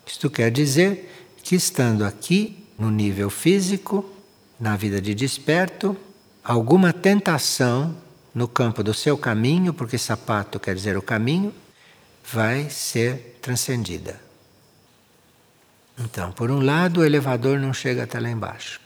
Isto 0.05 0.29
quer 0.29 0.51
dizer 0.51 1.33
que, 1.41 1.55
estando 1.55 2.05
aqui, 2.05 2.63
no 2.77 2.91
nível 2.91 3.31
físico, 3.31 4.07
na 4.59 4.75
vida 4.75 5.01
de 5.01 5.15
desperto, 5.15 5.97
alguma 6.43 6.93
tentação 6.93 7.97
no 8.33 8.47
campo 8.47 8.83
do 8.83 8.93
seu 8.93 9.17
caminho, 9.17 9.73
porque 9.73 9.97
sapato 9.97 10.59
quer 10.59 10.75
dizer 10.75 10.95
o 10.95 11.01
caminho, 11.01 11.51
vai 12.31 12.69
ser 12.69 13.39
transcendida. 13.41 14.21
Então, 15.97 16.31
por 16.31 16.51
um 16.51 16.63
lado, 16.63 16.99
o 16.99 17.03
elevador 17.03 17.57
não 17.57 17.73
chega 17.73 18.03
até 18.03 18.19
lá 18.19 18.29
embaixo. 18.29 18.79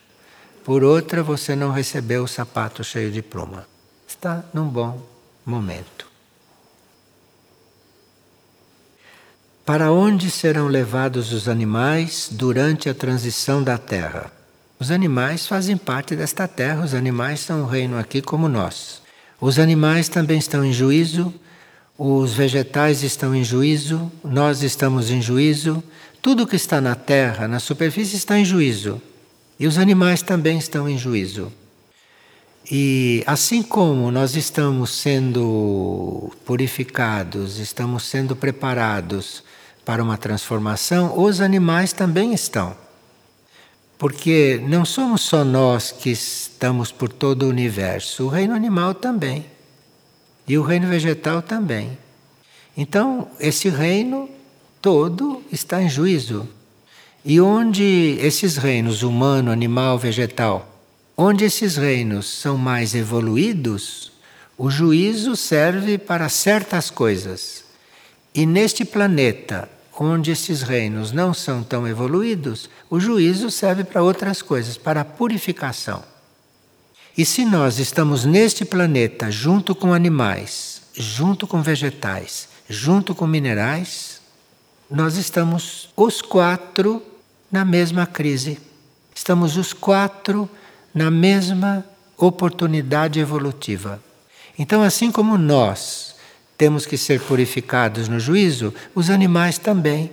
Por 0.64 0.86
outra, 0.86 1.22
você 1.22 1.54
não 1.54 1.72
recebeu 1.72 2.24
o 2.24 2.28
sapato 2.30 2.82
cheio 2.82 3.12
de 3.12 3.22
pluma. 3.22 3.68
Está 4.08 4.46
num 4.54 4.70
bom 4.70 5.13
momento. 5.46 6.08
Para 9.66 9.92
onde 9.92 10.30
serão 10.30 10.68
levados 10.68 11.32
os 11.32 11.48
animais 11.48 12.28
durante 12.32 12.90
a 12.90 12.94
transição 12.94 13.64
da 13.64 13.78
Terra? 13.78 14.32
Os 14.80 14.92
animais 14.92 15.48
fazem 15.48 15.78
parte 15.78 16.16
desta 16.16 16.48
Terra, 16.48 16.84
os 16.84 16.94
animais 16.94 17.40
são 17.40 17.62
um 17.62 17.66
reino 17.66 17.98
aqui 17.98 18.22
como 18.22 18.50
nós. 18.50 19.02
Os 19.40 19.60
animais 19.60 20.10
também 20.10 20.38
estão 20.38 20.66
em 20.66 20.74
juízo 20.74 21.34
os 21.98 22.34
vegetais 22.34 23.04
estão 23.04 23.36
em 23.36 23.44
juízo, 23.44 24.12
nós 24.24 24.64
estamos 24.64 25.12
em 25.12 25.22
juízo, 25.22 25.84
tudo 26.22 26.48
que 26.48 26.56
está 26.56 26.82
na 26.82 26.96
terra, 26.96 27.48
na 27.48 27.60
superfície, 27.60 28.16
está 28.16 28.38
em 28.38 28.44
juízo. 28.44 29.00
E 29.60 29.68
os 29.68 29.78
animais 29.78 30.24
também 30.24 30.58
estão 30.58 30.90
em 30.90 30.98
juízo. 30.98 31.52
E 32.70 33.24
assim 33.28 33.62
como 33.62 34.10
nós 34.10 34.36
estamos 34.36 34.92
sendo 34.92 36.32
purificados, 36.46 37.60
estamos 37.60 38.04
sendo 38.04 38.36
preparados 38.36 39.44
para 39.84 40.02
uma 40.02 40.18
transformação, 40.18 41.20
os 41.20 41.42
animais 41.42 41.92
também 41.92 42.34
estão. 42.34 42.76
Porque 43.98 44.62
não 44.68 44.86
somos 44.86 45.22
só 45.22 45.44
nós 45.44 45.92
que 45.92 46.10
estamos 46.10 46.92
por 46.92 47.10
todo 47.10 47.44
o 47.44 47.50
universo, 47.50 48.26
o 48.26 48.30
reino 48.30 48.56
animal 48.56 48.94
também. 48.94 49.46
E 50.48 50.58
o 50.58 50.64
reino 50.64 50.88
vegetal 50.88 51.42
também. 51.42 51.98
Então, 52.76 53.28
esse 53.40 53.70
reino 53.70 54.30
todo 54.82 55.42
está 55.52 55.82
em 55.82 55.90
juízo. 55.90 56.48
E 57.24 57.40
onde 57.40 58.18
esses 58.20 58.58
reinos, 58.58 59.04
humano, 59.04 59.52
animal, 59.52 59.98
vegetal, 59.98 60.73
onde 61.16 61.46
esses 61.46 61.76
reinos 61.76 62.28
são 62.28 62.58
mais 62.58 62.96
evoluídos, 62.96 64.12
o 64.58 64.70
juízo 64.70 65.36
serve 65.36 65.98
para 65.98 66.30
certas 66.30 66.90
coisas. 66.90 67.64
E 68.34 68.46
neste 68.46 68.84
planeta, 68.84 69.70
onde 70.00 70.32
esses 70.32 70.62
reinos 70.62 71.12
não 71.12 71.34
são 71.34 71.64
tão 71.64 71.88
evoluídos, 71.88 72.70
o 72.90 73.00
juízo 73.00 73.50
serve 73.52 73.84
para 73.84 74.02
outras 74.02 74.42
coisas, 74.42 74.78
para 74.78 75.02
a 75.02 75.06
purificação. 75.06 76.04
E 77.16 77.26
se 77.26 77.46
nós 77.46 77.78
estamos 77.78 78.26
neste 78.26 78.66
planeta 78.66 79.30
junto 79.30 79.76
com 79.76 79.94
animais, 79.94 80.82
junto 80.96 81.46
com 81.46 81.62
vegetais, 81.62 82.50
junto 82.68 83.14
com 83.14 83.28
minerais, 83.28 84.20
nós 84.90 85.16
estamos 85.16 85.90
os 85.96 86.22
quatro 86.22 87.02
na 87.52 87.64
mesma 87.64 88.08
crise. 88.08 88.58
Estamos 89.14 89.58
os 89.58 89.74
quatro 89.74 90.50
na 90.94 91.10
mesma 91.10 91.86
oportunidade 92.18 93.20
evolutiva. 93.20 94.02
Então, 94.58 94.82
assim 94.84 95.12
como 95.12 95.38
nós 95.38 96.16
temos 96.58 96.86
que 96.86 96.98
ser 96.98 97.20
purificados 97.22 98.08
no 98.08 98.20
juízo, 98.20 98.74
os 98.94 99.10
animais 99.10 99.58
também. 99.58 100.12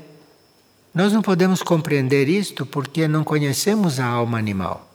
Nós 0.94 1.12
não 1.12 1.22
podemos 1.22 1.62
compreender 1.62 2.28
isto 2.28 2.64
porque 2.64 3.06
não 3.06 3.22
conhecemos 3.22 4.00
a 4.00 4.06
alma 4.06 4.38
animal 4.38 4.90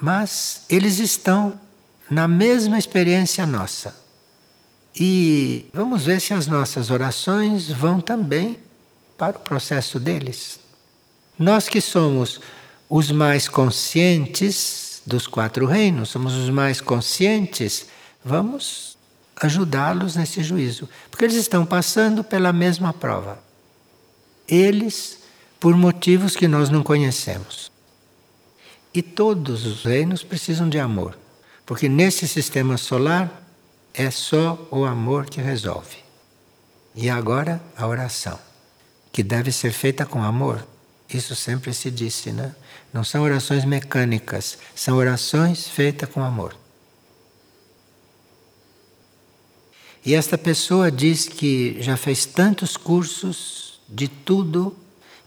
mas 0.00 0.62
eles 0.68 0.98
estão 0.98 1.60
na 2.10 2.26
mesma 2.26 2.78
experiência 2.78 3.46
nossa. 3.46 3.94
E 4.98 5.66
vamos 5.72 6.04
ver 6.06 6.20
se 6.20 6.32
as 6.32 6.46
nossas 6.46 6.90
orações 6.90 7.70
vão 7.70 8.00
também 8.00 8.58
para 9.16 9.36
o 9.36 9.40
processo 9.40 10.00
deles. 10.00 10.58
Nós 11.38 11.68
que 11.68 11.80
somos 11.80 12.40
os 12.90 13.12
mais 13.12 13.48
conscientes 13.48 15.00
dos 15.06 15.28
quatro 15.28 15.64
reinos, 15.64 16.10
somos 16.10 16.34
os 16.34 16.50
mais 16.50 16.80
conscientes, 16.80 17.86
vamos 18.24 18.98
ajudá-los 19.40 20.16
nesse 20.16 20.42
juízo, 20.42 20.88
porque 21.08 21.24
eles 21.24 21.36
estão 21.36 21.64
passando 21.64 22.24
pela 22.24 22.52
mesma 22.52 22.92
prova. 22.92 23.42
Eles, 24.46 25.18
por 25.60 25.76
motivos 25.76 26.34
que 26.34 26.48
nós 26.48 26.68
não 26.68 26.82
conhecemos. 26.82 27.70
E 28.92 29.00
todos 29.00 29.64
os 29.64 29.84
reinos 29.84 30.24
precisam 30.24 30.68
de 30.68 30.80
amor, 30.80 31.16
porque 31.64 31.88
nesse 31.88 32.26
sistema 32.26 32.76
solar 32.76 33.40
é 33.94 34.10
só 34.10 34.66
o 34.68 34.84
amor 34.84 35.26
que 35.26 35.40
resolve. 35.40 35.98
E 36.96 37.08
agora 37.08 37.62
a 37.76 37.86
oração, 37.86 38.38
que 39.12 39.22
deve 39.22 39.52
ser 39.52 39.70
feita 39.70 40.04
com 40.04 40.24
amor. 40.24 40.66
Isso 41.08 41.34
sempre 41.36 41.72
se 41.72 41.90
disse, 41.90 42.32
né? 42.32 42.54
Não 42.92 43.04
são 43.04 43.22
orações 43.22 43.64
mecânicas, 43.64 44.58
são 44.74 44.96
orações 44.96 45.68
feitas 45.68 46.08
com 46.08 46.22
amor. 46.22 46.56
E 50.04 50.14
esta 50.14 50.38
pessoa 50.38 50.90
diz 50.90 51.28
que 51.28 51.76
já 51.80 51.96
fez 51.96 52.24
tantos 52.24 52.76
cursos 52.76 53.80
de 53.88 54.08
tudo 54.08 54.76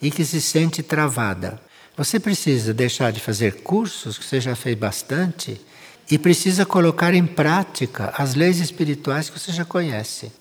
e 0.02 0.10
que 0.10 0.26
se 0.26 0.42
sente 0.42 0.82
travada. 0.82 1.62
Você 1.96 2.20
precisa 2.20 2.74
deixar 2.74 3.12
de 3.12 3.20
fazer 3.20 3.62
cursos, 3.62 4.18
que 4.18 4.26
você 4.26 4.42
já 4.42 4.56
fez 4.56 4.76
bastante, 4.76 5.62
e 6.10 6.18
precisa 6.18 6.66
colocar 6.66 7.14
em 7.14 7.26
prática 7.26 8.14
as 8.18 8.34
leis 8.34 8.60
espirituais 8.60 9.30
que 9.30 9.40
você 9.40 9.52
já 9.52 9.64
conhece. 9.64 10.32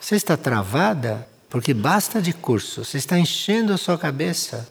Você 0.00 0.16
está 0.16 0.36
travada 0.36 1.28
porque 1.48 1.72
basta 1.72 2.20
de 2.20 2.32
curso, 2.32 2.84
você 2.84 2.98
está 2.98 3.18
enchendo 3.18 3.72
a 3.72 3.78
sua 3.78 3.96
cabeça. 3.96 4.68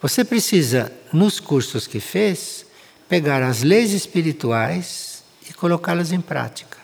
Você 0.00 0.24
precisa, 0.24 0.90
nos 1.12 1.38
cursos 1.38 1.86
que 1.86 2.00
fez, 2.00 2.64
pegar 3.08 3.42
as 3.42 3.62
leis 3.62 3.92
espirituais 3.92 5.22
e 5.48 5.52
colocá-las 5.52 6.10
em 6.10 6.20
prática. 6.20 6.78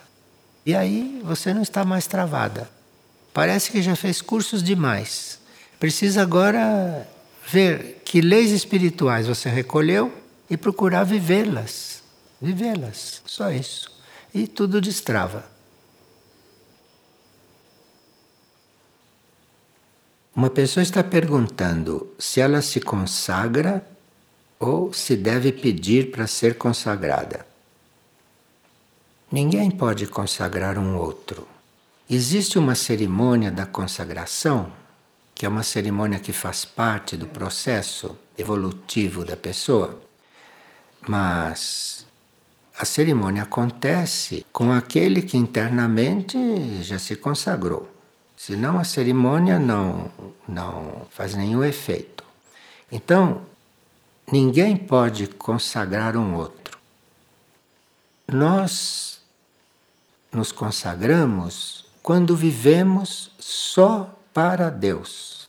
E 0.67 0.75
aí 0.75 1.23
você 1.25 1.55
não 1.55 1.63
está 1.63 1.85
mais 1.85 2.07
travada. 2.07 2.69
Parece 3.33 3.71
que 3.71 3.81
já 3.81 3.97
fez 3.97 4.21
cursos 4.21 4.63
demais. 4.63 5.39
Precisa 5.79 6.23
agora 6.23 7.09
ver 7.49 8.03
que 8.05 8.21
leis 8.21 8.51
espirituais 8.51 9.27
você 9.27 9.49
recolheu 9.49 10.13
e 10.51 10.57
procurar 10.57 11.05
vivê-las. 11.05 12.03
Vivê-las, 12.41 13.23
só 13.25 13.51
isso. 13.51 13.91
E 14.35 14.47
tudo 14.47 14.81
destrava. 14.81 15.56
Uma 20.37 20.51
pessoa 20.51 20.83
está 20.83 21.03
perguntando 21.03 22.13
se 22.19 22.43
ela 22.43 22.61
se 22.61 22.79
consagra 22.79 23.83
ou 24.61 24.93
se 24.93 25.17
deve 25.17 25.51
pedir 25.51 26.11
para 26.11 26.27
ser 26.27 26.59
consagrada. 26.59 27.47
Ninguém 29.33 29.71
pode 29.71 30.07
consagrar 30.07 30.79
um 30.79 30.99
outro. 30.99 31.49
Existe 32.09 32.59
uma 32.59 32.75
cerimônia 32.75 33.51
da 33.51 33.65
consagração, 33.65 34.71
que 35.35 35.47
é 35.47 35.49
uma 35.49 35.63
cerimônia 35.63 36.19
que 36.19 36.35
faz 36.35 36.67
parte 36.67 37.17
do 37.17 37.27
processo 37.27 38.15
evolutivo 38.37 39.25
da 39.25 39.39
pessoa, 39.39 39.99
mas 41.09 42.07
a 42.79 42.85
cerimônia 42.85 43.45
acontece 43.45 44.45
com 44.53 44.71
aquele 44.71 45.23
que 45.23 45.39
internamente 45.39 46.37
já 46.83 46.99
se 46.99 47.17
consagrou. 47.17 47.96
Senão 48.47 48.79
a 48.79 48.85
cerimônia 48.85 49.59
não, 49.59 50.09
não 50.47 51.05
faz 51.11 51.35
nenhum 51.35 51.65
efeito. 51.65 52.23
Então, 52.93 53.43
ninguém 54.31 54.77
pode 54.77 55.27
consagrar 55.27 56.17
um 56.17 56.37
outro. 56.37 56.79
Nós 58.29 59.21
nos 60.31 60.53
consagramos 60.53 61.87
quando 62.01 62.37
vivemos 62.37 63.33
só 63.37 64.17
para 64.33 64.71
Deus. 64.71 65.49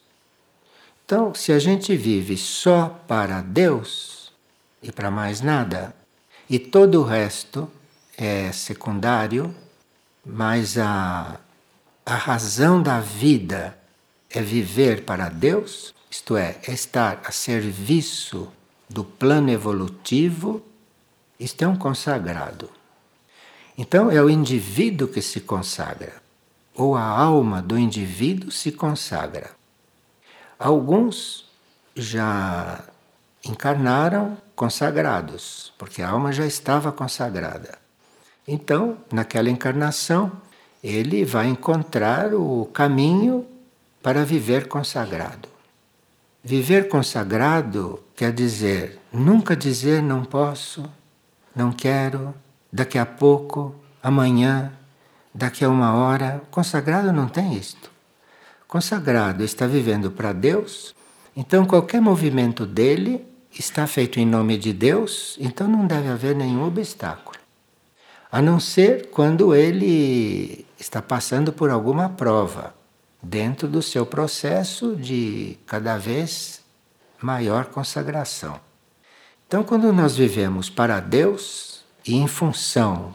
Então, 1.06 1.36
se 1.36 1.52
a 1.52 1.60
gente 1.60 1.96
vive 1.96 2.36
só 2.36 3.00
para 3.08 3.44
Deus 3.44 4.34
e 4.82 4.92
para 4.92 5.12
mais 5.12 5.40
nada, 5.40 5.96
e 6.50 6.58
todo 6.58 7.02
o 7.02 7.06
resto 7.06 7.72
é 8.18 8.52
secundário, 8.52 9.54
mas 10.26 10.80
a, 10.80 11.40
a 12.08 12.16
razão 12.16 12.82
da 12.82 13.02
vida 13.02 13.78
é 14.30 14.42
viver 14.42 15.04
para 15.04 15.28
Deus, 15.28 15.94
isto 16.10 16.38
é, 16.38 16.56
é 16.66 16.72
estar 16.72 17.20
a 17.26 17.34
serviço 17.34 18.50
do 18.90 19.04
plano 19.04 19.50
evolutivo, 19.50 20.66
isto 21.38 21.62
é 21.64 21.68
um 21.68 21.76
consagrado. 21.76 22.70
Então 23.78 24.10
é 24.10 24.22
o 24.24 24.30
indivíduo 24.30 25.10
que 25.10 25.22
se 25.22 25.42
consagra, 25.42 26.14
ou 26.74 26.96
a 26.96 27.04
alma 27.04 27.62
do 27.62 27.78
indivíduo 27.78 28.52
se 28.52 28.72
consagra. 28.72 29.52
Alguns 30.58 31.46
já 31.94 32.86
encarnaram 33.44 34.38
consagrados, 34.56 35.74
porque 35.78 36.02
a 36.02 36.10
alma 36.10 36.32
já 36.32 36.46
estava 36.46 36.90
consagrada. 36.90 37.78
Então, 38.48 38.98
naquela 39.12 39.50
encarnação, 39.50 40.32
ele 40.84 41.26
vai 41.26 41.48
encontrar 41.48 42.34
o 42.34 42.66
caminho 42.74 43.46
para 44.02 44.24
viver 44.24 44.68
consagrado. 44.68 45.50
Viver 46.44 46.88
consagrado 46.88 48.00
quer 48.16 48.32
dizer 48.32 49.00
nunca 49.12 49.56
dizer 49.56 50.02
não 50.02 50.24
posso, 50.24 50.84
não 51.56 51.72
quero, 51.72 52.34
daqui 52.72 52.98
a 52.98 53.06
pouco, 53.06 53.76
amanhã, 54.02 54.72
daqui 55.34 55.66
a 55.66 55.70
uma 55.70 55.94
hora. 55.94 56.42
Consagrado 56.52 57.12
não 57.12 57.28
tem 57.28 57.54
isto. 57.56 57.92
Consagrado 58.68 59.44
está 59.44 59.66
vivendo 59.66 60.12
para 60.12 60.34
Deus, 60.34 60.94
então 61.36 61.66
qualquer 61.66 62.02
movimento 62.02 62.66
dele 62.66 63.26
está 63.52 63.88
feito 63.88 64.20
em 64.20 64.26
nome 64.26 64.58
de 64.58 64.74
Deus, 64.74 65.38
então 65.40 65.68
não 65.68 65.88
deve 65.88 66.10
haver 66.10 66.36
nenhum 66.36 66.66
obstáculo. 66.66 67.38
A 68.30 68.42
não 68.42 68.60
ser 68.60 69.08
quando 69.10 69.56
ele 69.56 70.67
está 70.80 71.02
passando 71.02 71.52
por 71.52 71.70
alguma 71.70 72.10
prova, 72.10 72.76
dentro 73.22 73.68
do 73.68 73.82
seu 73.82 74.06
processo 74.06 74.96
de 74.96 75.58
cada 75.66 75.98
vez 75.98 76.62
maior 77.22 77.66
consagração. 77.66 78.60
Então, 79.48 79.64
quando 79.64 79.92
nós 79.92 80.16
vivemos 80.16 80.70
para 80.70 81.00
Deus, 81.00 81.84
e 82.06 82.16
em 82.16 82.28
função 82.28 83.14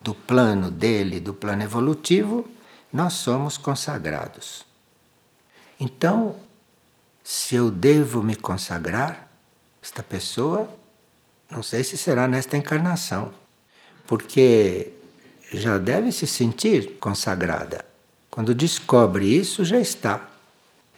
do 0.00 0.14
plano 0.14 0.70
dele, 0.70 1.18
do 1.18 1.34
plano 1.34 1.62
evolutivo, 1.62 2.48
nós 2.92 3.14
somos 3.14 3.56
consagrados. 3.56 4.64
Então, 5.78 6.36
se 7.22 7.56
eu 7.56 7.70
devo 7.70 8.22
me 8.22 8.34
consagrar, 8.34 9.28
esta 9.82 10.02
pessoa, 10.02 10.68
não 11.50 11.62
sei 11.62 11.82
se 11.82 11.96
será 11.96 12.28
nesta 12.28 12.56
encarnação, 12.56 13.32
porque 14.06 14.92
já 15.52 15.78
deve 15.78 16.12
se 16.12 16.26
sentir 16.26 16.98
consagrada. 17.00 17.84
Quando 18.30 18.54
descobre 18.54 19.26
isso, 19.26 19.64
já 19.64 19.78
está. 19.78 20.28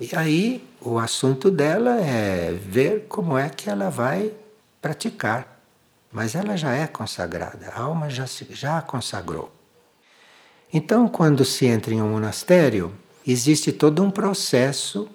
E 0.00 0.14
aí 0.16 0.68
o 0.80 0.98
assunto 0.98 1.50
dela 1.50 2.00
é 2.00 2.52
ver 2.52 3.06
como 3.08 3.36
é 3.36 3.48
que 3.48 3.68
ela 3.68 3.90
vai 3.90 4.32
praticar 4.80 5.60
mas 6.12 6.34
ela 6.34 6.56
já 6.56 6.72
é 6.72 6.86
consagrada, 6.86 7.68
a 7.68 7.80
alma 7.80 8.10
já, 8.10 8.26
se, 8.26 8.46
já 8.50 8.78
a 8.78 8.82
consagrou. 8.82 9.52
Então, 10.72 11.08
quando 11.08 11.44
se 11.44 11.66
entra 11.66 11.94
em 11.94 12.02
um 12.02 12.10
monastério, 12.10 12.92
existe 13.26 13.72
todo 13.72 14.02
um 14.02 14.10
processo 14.10 15.08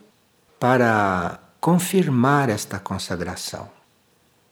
para 0.59 1.39
confirmar 1.59 2.49
esta 2.49 2.79
consagração. 2.79 3.69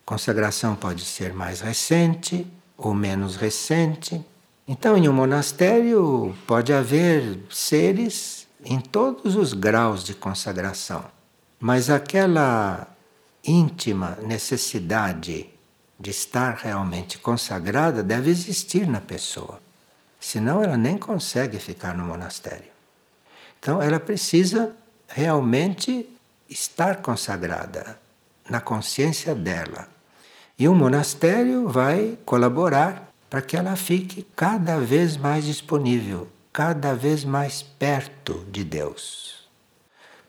Consagração 0.06 0.76
pode 0.76 1.06
ser 1.06 1.34
mais 1.34 1.62
recente 1.62 2.46
ou 2.78 2.94
menos 2.94 3.36
recente. 3.36 4.24
Então, 4.68 4.98
em 4.98 5.10
um 5.10 5.14
monastério 5.14 6.34
pode 6.48 6.72
haver 6.72 7.40
seres 7.50 8.48
em 8.64 8.80
todos 8.80 9.36
os 9.36 9.52
graus 9.54 10.04
de 10.06 10.14
consagração, 10.14 11.04
mas 11.60 11.90
aquela 11.90 12.88
íntima 13.44 14.18
necessidade 14.22 15.50
de 16.00 16.10
estar 16.10 16.56
realmente 16.56 17.18
consagrada 17.18 18.02
deve 18.02 18.32
existir 18.32 18.88
na 18.88 19.02
pessoa. 19.02 19.62
Senão 20.18 20.64
ela 20.64 20.78
nem 20.78 20.98
consegue 20.98 21.60
ficar 21.60 21.94
no 21.94 22.06
monastério. 22.06 22.72
Então 23.60 23.82
ela 23.82 24.00
precisa 24.00 24.74
realmente 25.08 26.10
estar 26.50 27.02
consagrada 27.02 28.00
na 28.50 28.62
consciência 28.62 29.36
dela. 29.36 29.90
E 30.58 30.68
o 30.70 30.76
monastério 30.76 31.68
vai 31.68 32.18
colaborar 32.26 33.13
para 33.34 33.42
que 33.42 33.58
ela 33.58 33.76
fique 33.76 34.28
cada 34.36 34.78
vez 34.78 35.18
mais 35.18 35.44
disponível, 35.46 36.28
cada 36.52 36.94
vez 36.94 37.26
mais 37.26 37.64
perto 37.64 38.46
de 38.52 38.64
Deus. 38.64 39.50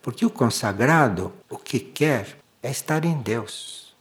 Porque 0.01 0.25
o 0.25 0.29
consagrado, 0.31 1.31
o 1.47 1.55
que 1.55 1.79
quer 1.79 2.35
é 2.63 2.71
estar 2.71 3.05
em 3.05 3.15
Deus. 3.21 3.95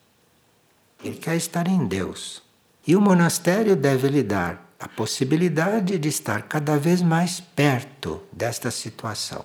Ele 1.05 1.17
quer 1.17 1.37
estar 1.37 1.69
em 1.69 1.87
Deus. 1.87 2.43
E 2.87 2.97
o 2.97 3.01
monastério 3.03 3.77
deve 3.77 4.09
lhe 4.09 4.23
dar 4.23 4.75
a 4.81 4.89
possibilidade 4.89 5.99
de 5.99 6.09
estar 6.09 6.41
cada 6.45 6.79
vez 6.79 7.03
mais 7.03 7.41
perto 7.41 8.23
desta 8.33 8.71
situação. 8.71 9.45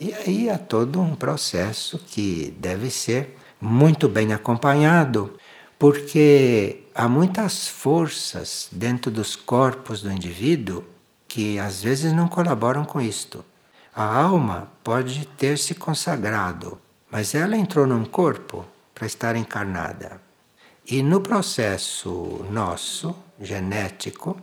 E 0.00 0.14
aí 0.14 0.48
há 0.48 0.56
todo 0.56 0.98
um 0.98 1.14
processo 1.14 1.98
que 1.98 2.56
deve 2.58 2.90
ser 2.90 3.36
muito 3.60 4.08
bem 4.08 4.32
acompanhado, 4.32 5.38
porque 5.78 6.85
há 6.96 7.08
muitas 7.08 7.68
forças 7.68 8.68
dentro 8.72 9.10
dos 9.10 9.36
corpos 9.36 10.02
do 10.02 10.10
indivíduo 10.10 10.82
que 11.28 11.58
às 11.58 11.82
vezes 11.82 12.12
não 12.12 12.28
colaboram 12.28 12.84
com 12.84 13.00
isto. 13.00 13.44
A 13.94 14.04
alma 14.04 14.70
pode 14.82 15.26
ter 15.36 15.58
se 15.58 15.74
consagrado, 15.74 16.78
mas 17.10 17.34
ela 17.34 17.56
entrou 17.56 17.86
num 17.86 18.04
corpo 18.04 18.64
para 18.94 19.06
estar 19.06 19.36
encarnada. 19.36 20.20
E 20.86 21.02
no 21.02 21.20
processo 21.20 22.44
nosso, 22.50 23.14
genético, 23.40 24.36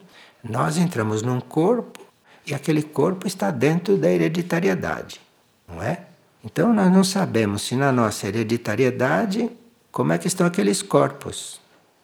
nós 0.43 0.77
entramos 0.77 1.21
num 1.21 1.39
corpo 1.39 1.99
e 2.45 2.53
aquele 2.53 2.83
corpo 2.83 3.25
está 3.25 3.49
dentro 3.49 3.97
da 3.97 4.09
hereditariedade 4.09 5.19
não 5.67 5.81
é? 5.81 6.05
Então 6.43 6.73
nós 6.73 6.91
não 6.91 7.03
sabemos 7.03 7.63
se 7.63 7.75
na 7.75 7.91
nossa 7.91 8.27
hereditariedade 8.27 9.49
como 9.91 10.13
é 10.13 10.17
que 10.17 10.27
estão 10.27 10.45
aqueles 10.45 10.81
corpos 10.81 11.59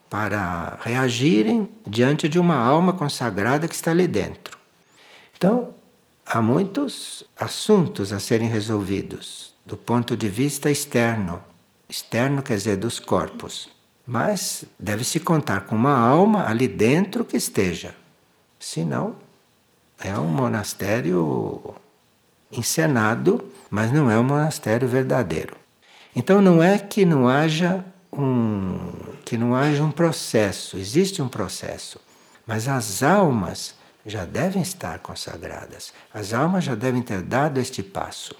para 0.10 0.78
reagirem 0.82 1.70
diante 1.86 2.28
de 2.28 2.40
uma 2.40 2.56
alma 2.56 2.94
consagrada 2.94 3.68
que 3.68 3.76
está 3.76 3.92
ali 3.92 4.08
dentro. 4.08 4.58
Então, 5.38 5.74
há 6.26 6.42
muitos 6.42 7.24
assuntos 7.38 8.12
a 8.12 8.20
serem 8.20 8.50
resolvidos 8.50 9.54
do 9.66 9.78
ponto 9.78 10.18
de 10.18 10.28
vista 10.28 10.72
externo. 10.72 11.42
Externo 11.88 12.42
quer 12.42 12.56
dizer 12.58 12.78
dos 12.78 13.00
corpos. 13.00 13.70
Mas 14.06 14.66
deve-se 14.80 15.20
contar 15.20 15.62
com 15.62 15.76
uma 15.76 15.96
alma 15.96 16.48
ali 16.48 16.68
dentro 16.68 17.24
que 17.24 17.38
esteja. 17.38 17.96
Senão, 18.60 19.16
é 20.00 20.18
um 20.18 20.28
monastério 20.28 21.76
encenado, 22.52 23.46
mas 23.70 23.92
não 23.92 24.10
é 24.10 24.18
um 24.18 24.24
monastério 24.24 24.88
verdadeiro. 24.88 25.56
Então 26.16 26.42
não 26.42 26.64
é 26.64 26.80
que 26.80 27.06
não 27.06 27.28
haja 27.28 27.86
um 28.12 28.78
que 29.26 29.38
não 29.38 29.56
haja 29.56 29.84
um 29.84 29.92
processo, 29.92 30.78
existe 30.78 31.22
um 31.22 31.30
processo, 31.30 32.00
mas 32.48 32.68
as 32.68 33.04
almas 33.04 33.76
já 34.06 34.26
devem 34.26 34.62
estar 34.62 35.00
consagradas. 35.00 35.94
As 36.14 36.34
almas 36.34 36.64
já 36.64 36.76
devem 36.76 37.02
ter 37.02 37.22
dado 37.22 37.60
este 37.60 37.84
passo. 37.84 38.36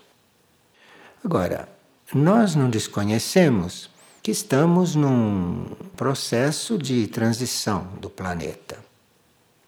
Agora, 1.24 1.70
nós 2.14 2.56
não 2.56 2.70
desconhecemos 2.70 3.90
que 4.24 4.32
estamos 4.32 4.96
num 4.96 5.66
processo 5.96 6.78
de 6.78 7.08
transição 7.08 7.88
do 8.02 8.10
planeta. 8.10 8.80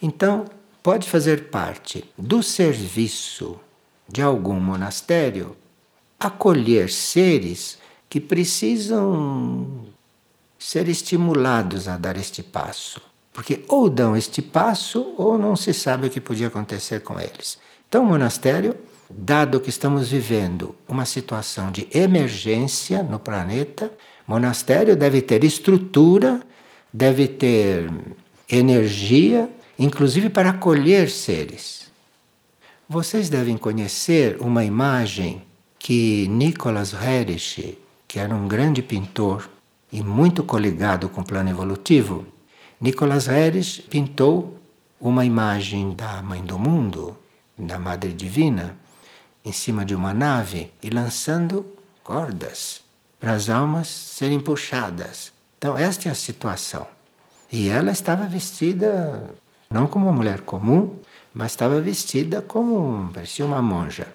Então, 0.01 0.45
pode 0.81 1.07
fazer 1.07 1.49
parte 1.49 2.09
do 2.17 2.41
serviço 2.41 3.59
de 4.07 4.21
algum 4.21 4.59
monastério 4.59 5.55
acolher 6.19 6.89
seres 6.89 7.77
que 8.09 8.19
precisam 8.19 9.85
ser 10.61 10.87
estimulados 10.87 11.87
a 11.87 11.97
dar 11.97 12.15
este 12.17 12.43
passo. 12.43 13.01
Porque 13.33 13.65
ou 13.67 13.89
dão 13.89 14.15
este 14.15 14.43
passo 14.43 15.15
ou 15.17 15.35
não 15.35 15.55
se 15.55 15.73
sabe 15.73 16.05
o 16.05 16.09
que 16.09 16.21
podia 16.21 16.47
acontecer 16.47 17.01
com 17.01 17.19
eles. 17.19 17.57
Então, 17.89 18.03
o 18.03 18.05
monastério, 18.05 18.75
dado 19.09 19.59
que 19.59 19.71
estamos 19.71 20.11
vivendo 20.11 20.75
uma 20.87 21.03
situação 21.03 21.71
de 21.71 21.87
emergência 21.91 23.01
no 23.01 23.17
planeta, 23.17 23.91
monastério 24.27 24.95
deve 24.95 25.19
ter 25.23 25.43
estrutura, 25.43 26.39
deve 26.93 27.27
ter 27.27 27.89
energia, 28.47 29.49
inclusive 29.79 30.29
para 30.29 30.51
acolher 30.51 31.09
seres. 31.09 31.91
Vocês 32.87 33.29
devem 33.29 33.57
conhecer 33.57 34.37
uma 34.39 34.63
imagem 34.63 35.41
que 35.79 36.27
Nicholas 36.27 36.93
Herrich, 36.93 37.79
que 38.07 38.19
era 38.19 38.35
um 38.35 38.47
grande 38.47 38.83
pintor 38.83 39.49
e 39.91 40.01
muito 40.01 40.43
coligado 40.43 41.09
com 41.09 41.21
o 41.21 41.25
plano 41.25 41.49
evolutivo, 41.49 42.25
Nicholas 42.79 43.27
Herrich 43.27 43.81
pintou 43.83 44.57
uma 44.99 45.25
imagem 45.25 45.93
da 45.93 46.21
Mãe 46.21 46.41
do 46.43 46.57
Mundo, 46.57 47.17
da 47.57 47.77
Madre 47.77 48.13
Divina, 48.13 48.77
em 49.43 49.51
cima 49.51 49.83
de 49.83 49.93
uma 49.93 50.13
nave 50.13 50.71
e 50.81 50.89
lançando 50.89 51.65
cordas 52.03 52.81
para 53.19 53.33
as 53.33 53.49
almas 53.49 53.87
serem 53.87 54.39
puxadas. 54.39 55.31
Então, 55.57 55.77
esta 55.77 56.09
é 56.09 56.11
a 56.11 56.15
situação. 56.15 56.87
E 57.51 57.69
ela 57.69 57.91
estava 57.91 58.25
vestida 58.25 59.29
não 59.69 59.87
como 59.87 60.07
uma 60.07 60.13
mulher 60.13 60.41
comum, 60.41 60.97
mas 61.33 61.51
estava 61.51 61.79
vestida 61.79 62.41
como 62.41 63.11
parecia 63.13 63.45
uma 63.45 63.61
monja. 63.61 64.07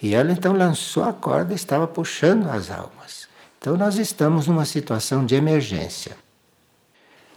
E 0.00 0.14
ela 0.14 0.32
então 0.32 0.52
lançou 0.52 1.04
a 1.04 1.12
corda 1.12 1.52
e 1.52 1.56
estava 1.56 1.86
puxando 1.86 2.48
as 2.48 2.70
almas. 2.70 3.23
Então 3.64 3.78
nós 3.78 3.96
estamos 3.96 4.46
numa 4.46 4.66
situação 4.66 5.24
de 5.24 5.34
emergência. 5.34 6.18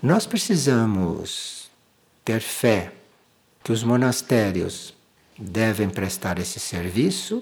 Nós 0.03 0.27
precisamos 0.27 1.71
ter 2.25 2.41
fé 2.41 2.91
que 3.63 3.71
os 3.71 3.81
monastérios 3.81 4.93
devem 5.39 5.89
prestar 5.89 6.37
esse 6.37 6.59
serviço 6.59 7.41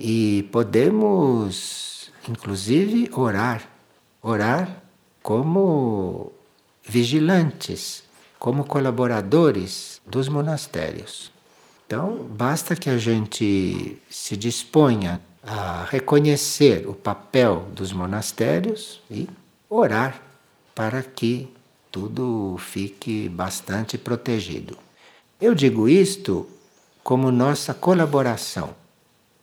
e 0.00 0.48
podemos, 0.50 2.10
inclusive, 2.28 3.08
orar. 3.12 3.62
Orar 4.20 4.82
como 5.22 6.32
vigilantes 6.82 8.02
como 8.36 8.64
colaboradores 8.64 10.02
dos 10.04 10.28
monastérios. 10.28 11.30
Então, 11.86 12.16
basta 12.24 12.74
que 12.74 12.90
a 12.90 12.98
gente 12.98 13.96
se 14.10 14.36
disponha 14.36 15.20
a 15.42 15.84
reconhecer 15.90 16.88
o 16.88 16.94
papel 16.94 17.66
dos 17.74 17.92
monastérios 17.92 19.00
e 19.10 19.28
orar 19.68 20.20
para 20.74 21.02
que 21.02 21.52
tudo 21.90 22.56
fique 22.58 23.28
bastante 23.28 23.98
protegido. 23.98 24.78
Eu 25.40 25.54
digo 25.54 25.88
isto 25.88 26.48
como 27.02 27.32
nossa 27.32 27.74
colaboração, 27.74 28.74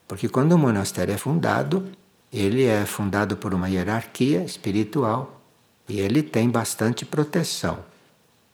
porque 0.08 0.30
quando 0.30 0.54
o 0.54 0.58
monastério 0.58 1.14
é 1.14 1.18
fundado, 1.18 1.92
ele 2.32 2.64
é 2.64 2.86
fundado 2.86 3.36
por 3.36 3.54
uma 3.54 3.70
hierarquia 3.70 4.44
espiritual 4.44 5.42
e 5.88 6.00
ele 6.00 6.24
tem 6.24 6.50
bastante 6.50 7.06
proteção. 7.06 7.80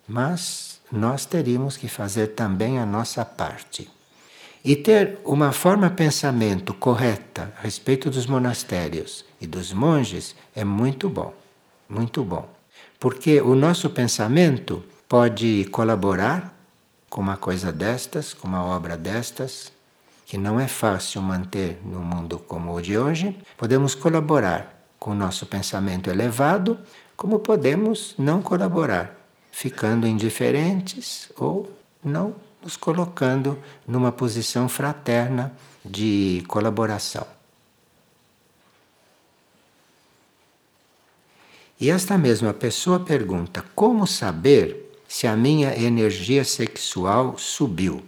Mas 0.08 0.82
nós 0.92 1.26
teríamos 1.26 1.78
que 1.78 1.88
fazer 1.88 2.28
também 2.28 2.80
a 2.80 2.86
nossa 2.86 3.24
parte. 3.24 3.90
E 4.66 4.76
ter 4.76 5.20
uma 5.24 5.52
forma 5.52 5.88
de 5.90 5.96
pensamento 5.96 6.74
correta 6.74 7.54
a 7.56 7.62
respeito 7.62 8.10
dos 8.10 8.26
monastérios 8.26 9.24
e 9.40 9.46
dos 9.46 9.72
monges 9.72 10.36
é 10.56 10.64
muito 10.64 11.08
bom, 11.08 11.32
muito 11.88 12.24
bom. 12.24 12.50
Porque 13.00 13.40
o 13.40 13.54
nosso 13.54 13.92
pensamento 13.92 14.84
pode 15.08 15.66
colaborar 15.66 16.52
com 17.12 17.22
uma 17.22 17.38
coisa 17.38 17.72
destas, 17.72 18.34
com 18.34 18.48
uma 18.48 18.66
obra 18.66 18.98
destas, 18.98 19.72
que 20.26 20.36
não 20.36 20.60
é 20.60 20.68
fácil 20.68 21.22
manter 21.22 21.80
no 21.86 22.00
mundo 22.00 22.40
como 22.40 22.74
o 22.74 22.82
de 22.82 22.98
hoje. 22.98 23.38
Podemos 23.56 23.94
colaborar 23.94 24.84
com 24.98 25.12
o 25.12 25.16
nosso 25.16 25.46
pensamento 25.46 26.10
elevado, 26.10 26.80
como 27.16 27.38
podemos 27.38 28.16
não 28.18 28.42
colaborar 28.42 29.16
ficando 29.52 30.08
indiferentes 30.08 31.30
ou 31.38 31.72
não 32.04 32.34
nos 32.66 32.76
colocando 32.76 33.60
numa 33.88 34.12
posição 34.12 34.68
fraterna 34.68 35.54
de 35.86 36.44
colaboração. 36.48 37.28
E 41.80 41.92
esta 41.92 42.18
mesma 42.18 42.54
pessoa 42.54 43.00
pergunta: 43.00 43.64
como 43.76 44.08
saber 44.08 44.92
se 45.08 45.28
a 45.28 45.36
minha 45.36 45.78
energia 45.78 46.44
sexual 46.44 47.38
subiu? 47.38 48.04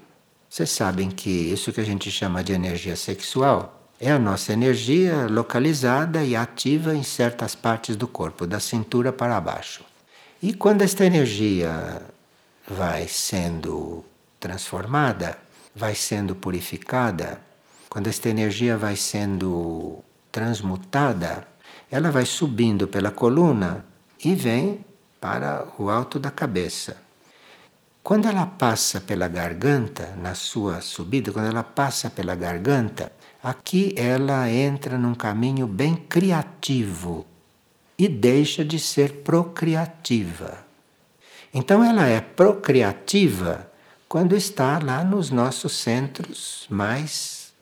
Vocês 0.49 0.71
sabem 0.71 1.11
que 1.11 1.29
isso 1.29 1.71
que 1.71 1.81
a 1.81 1.85
gente 1.85 2.09
chama 2.09 2.43
de 2.43 2.53
energia 2.53 2.95
sexual 2.95 3.87
é 3.99 4.11
a 4.11 4.17
nossa 4.17 4.53
energia 4.53 5.27
localizada 5.27 6.23
e 6.23 6.35
ativa 6.35 6.95
em 6.95 7.03
certas 7.03 7.53
partes 7.53 7.95
do 7.95 8.07
corpo, 8.07 8.47
da 8.47 8.59
cintura 8.59 9.11
para 9.13 9.39
baixo. 9.39 9.83
E 10.41 10.53
quando 10.53 10.81
esta 10.81 11.05
energia 11.05 12.01
vai 12.67 13.07
sendo 13.07 14.03
transformada, 14.39 15.37
vai 15.75 15.95
sendo 15.95 16.35
purificada, 16.35 17.41
quando 17.89 18.07
esta 18.07 18.29
energia 18.29 18.77
vai 18.77 18.95
sendo 18.95 20.03
transmutada, 20.31 21.47
ela 21.89 22.11
vai 22.11 22.25
subindo 22.25 22.87
pela 22.87 23.11
coluna 23.11 23.85
e 24.23 24.35
vem 24.35 24.85
para 25.19 25.67
o 25.77 25.89
alto 25.89 26.19
da 26.19 26.29
cabeça. 26.29 26.97
Quando 28.03 28.27
ela 28.27 28.45
passa 28.45 29.01
pela 29.01 29.27
garganta, 29.27 30.15
na 30.15 30.33
sua 30.33 30.79
subida, 30.79 31.31
quando 31.31 31.47
ela 31.47 31.63
passa 31.63 32.09
pela 32.09 32.35
garganta, 32.35 33.11
aqui 33.43 33.93
ela 33.97 34.49
entra 34.49 34.97
num 34.97 35.13
caminho 35.13 35.67
bem 35.67 35.95
criativo 35.95 37.25
e 37.97 38.07
deixa 38.07 38.63
de 38.63 38.79
ser 38.79 39.23
procriativa. 39.23 40.65
Então 41.53 41.83
ela 41.83 42.07
é 42.07 42.21
procriativa 42.21 43.69
quando 44.07 44.35
está 44.35 44.79
lá 44.79 45.03
nos 45.03 45.29
nossos 45.29 45.73
centros 45.73 46.65
mais 46.69 47.53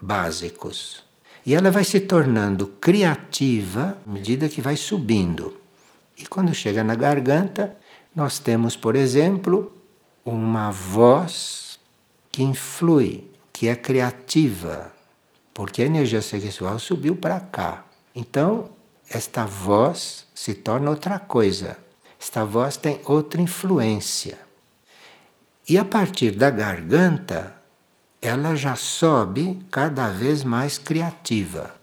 básicos. 0.00 1.02
E 1.44 1.54
ela 1.54 1.70
vai 1.70 1.82
se 1.82 2.00
tornando 2.00 2.66
criativa 2.80 3.98
à 4.06 4.10
medida 4.10 4.48
que 4.48 4.60
vai 4.60 4.76
subindo. 4.76 5.60
E 6.16 6.26
quando 6.26 6.54
chega 6.54 6.84
na 6.84 6.94
garganta, 6.94 7.76
nós 8.14 8.38
temos, 8.38 8.76
por 8.76 8.94
exemplo, 8.94 9.72
uma 10.24 10.70
voz 10.70 11.78
que 12.30 12.42
influi, 12.42 13.30
que 13.52 13.68
é 13.68 13.74
criativa, 13.74 14.92
porque 15.54 15.82
a 15.82 15.86
energia 15.86 16.22
sexual 16.22 16.78
subiu 16.78 17.16
para 17.16 17.40
cá. 17.40 17.84
Então, 18.14 18.70
esta 19.08 19.44
voz 19.44 20.26
se 20.34 20.54
torna 20.54 20.90
outra 20.90 21.18
coisa. 21.18 21.76
Esta 22.20 22.44
voz 22.44 22.76
tem 22.76 23.00
outra 23.04 23.40
influência. 23.40 24.47
E 25.68 25.76
a 25.76 25.84
partir 25.84 26.30
da 26.30 26.48
garganta, 26.48 27.54
ela 28.22 28.56
já 28.56 28.74
sobe 28.74 29.58
cada 29.70 30.08
vez 30.08 30.42
mais 30.42 30.78
criativa. 30.78 31.74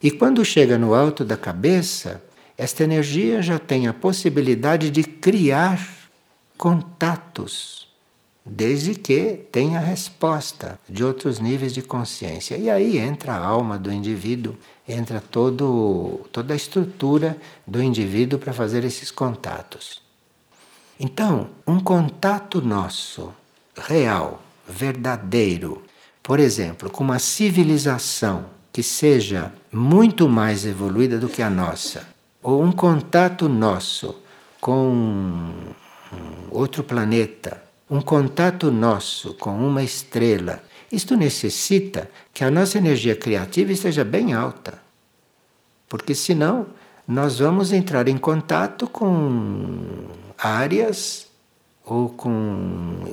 E 0.00 0.10
quando 0.10 0.44
chega 0.44 0.78
no 0.78 0.94
alto 0.94 1.24
da 1.24 1.36
cabeça, 1.36 2.22
esta 2.56 2.84
energia 2.84 3.42
já 3.42 3.58
tem 3.58 3.88
a 3.88 3.92
possibilidade 3.92 4.88
de 4.88 5.02
criar 5.02 5.84
contatos, 6.56 7.88
desde 8.46 8.94
que 8.94 9.46
tenha 9.50 9.80
resposta 9.80 10.78
de 10.88 11.02
outros 11.02 11.40
níveis 11.40 11.74
de 11.74 11.82
consciência. 11.82 12.56
E 12.56 12.70
aí 12.70 12.98
entra 12.98 13.32
a 13.32 13.44
alma 13.44 13.76
do 13.76 13.90
indivíduo, 13.90 14.54
entra 14.86 15.20
todo, 15.20 16.20
toda 16.30 16.52
a 16.52 16.56
estrutura 16.56 17.36
do 17.66 17.82
indivíduo 17.82 18.38
para 18.38 18.52
fazer 18.52 18.84
esses 18.84 19.10
contatos. 19.10 20.03
Então, 20.98 21.48
um 21.66 21.80
contato 21.80 22.60
nosso, 22.60 23.32
real, 23.76 24.42
verdadeiro, 24.68 25.82
por 26.22 26.38
exemplo, 26.38 26.88
com 26.88 27.02
uma 27.02 27.18
civilização 27.18 28.46
que 28.72 28.82
seja 28.82 29.52
muito 29.72 30.28
mais 30.28 30.64
evoluída 30.64 31.18
do 31.18 31.28
que 31.28 31.42
a 31.42 31.50
nossa, 31.50 32.06
ou 32.42 32.62
um 32.62 32.72
contato 32.72 33.48
nosso 33.48 34.22
com 34.60 35.52
outro 36.50 36.82
planeta, 36.84 37.62
um 37.90 38.00
contato 38.00 38.70
nosso 38.70 39.34
com 39.34 39.56
uma 39.56 39.82
estrela, 39.82 40.62
isto 40.90 41.16
necessita 41.16 42.10
que 42.32 42.44
a 42.44 42.50
nossa 42.50 42.78
energia 42.78 43.16
criativa 43.16 43.72
esteja 43.72 44.04
bem 44.04 44.32
alta. 44.32 44.78
Porque 45.88 46.14
senão 46.14 46.66
nós 47.06 47.38
vamos 47.40 47.72
entrar 47.72 48.08
em 48.08 48.16
contato 48.16 48.86
com 48.86 50.06
áreas 50.38 51.26
ou 51.84 52.08
com 52.08 52.32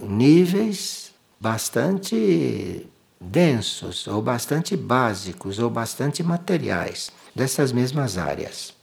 níveis 0.08 1.12
bastante 1.40 2.88
densos, 3.20 4.08
ou 4.08 4.22
bastante 4.22 4.76
básicos, 4.76 5.60
ou 5.60 5.70
bastante 5.70 6.24
materiais 6.24 7.12
dessas 7.36 7.72
mesmas 7.72 8.18
áreas. 8.18 8.74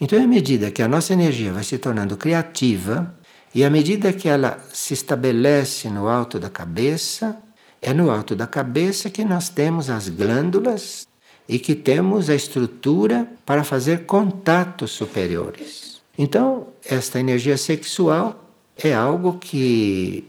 Então, 0.00 0.22
à 0.22 0.26
medida 0.26 0.70
que 0.70 0.82
a 0.82 0.88
nossa 0.88 1.12
energia 1.12 1.52
vai 1.52 1.64
se 1.64 1.76
tornando 1.78 2.16
criativa, 2.16 3.14
e 3.54 3.64
à 3.64 3.70
medida 3.70 4.12
que 4.12 4.28
ela 4.28 4.58
se 4.72 4.94
estabelece 4.94 5.88
no 5.88 6.06
alto 6.06 6.38
da 6.38 6.50
cabeça, 6.50 7.36
é 7.80 7.92
no 7.92 8.10
alto 8.10 8.36
da 8.36 8.46
cabeça 8.46 9.10
que 9.10 9.24
nós 9.24 9.48
temos 9.48 9.88
as 9.90 10.08
glândulas 10.08 11.06
e 11.48 11.58
que 11.58 11.74
temos 11.74 12.28
a 12.28 12.34
estrutura 12.34 13.26
para 13.46 13.64
fazer 13.64 14.04
contatos 14.04 14.90
superiores. 14.90 16.00
Então, 16.16 16.68
esta 16.88 17.20
energia 17.20 17.58
sexual 17.58 18.42
é 18.82 18.94
algo 18.94 19.38
que, 19.38 20.26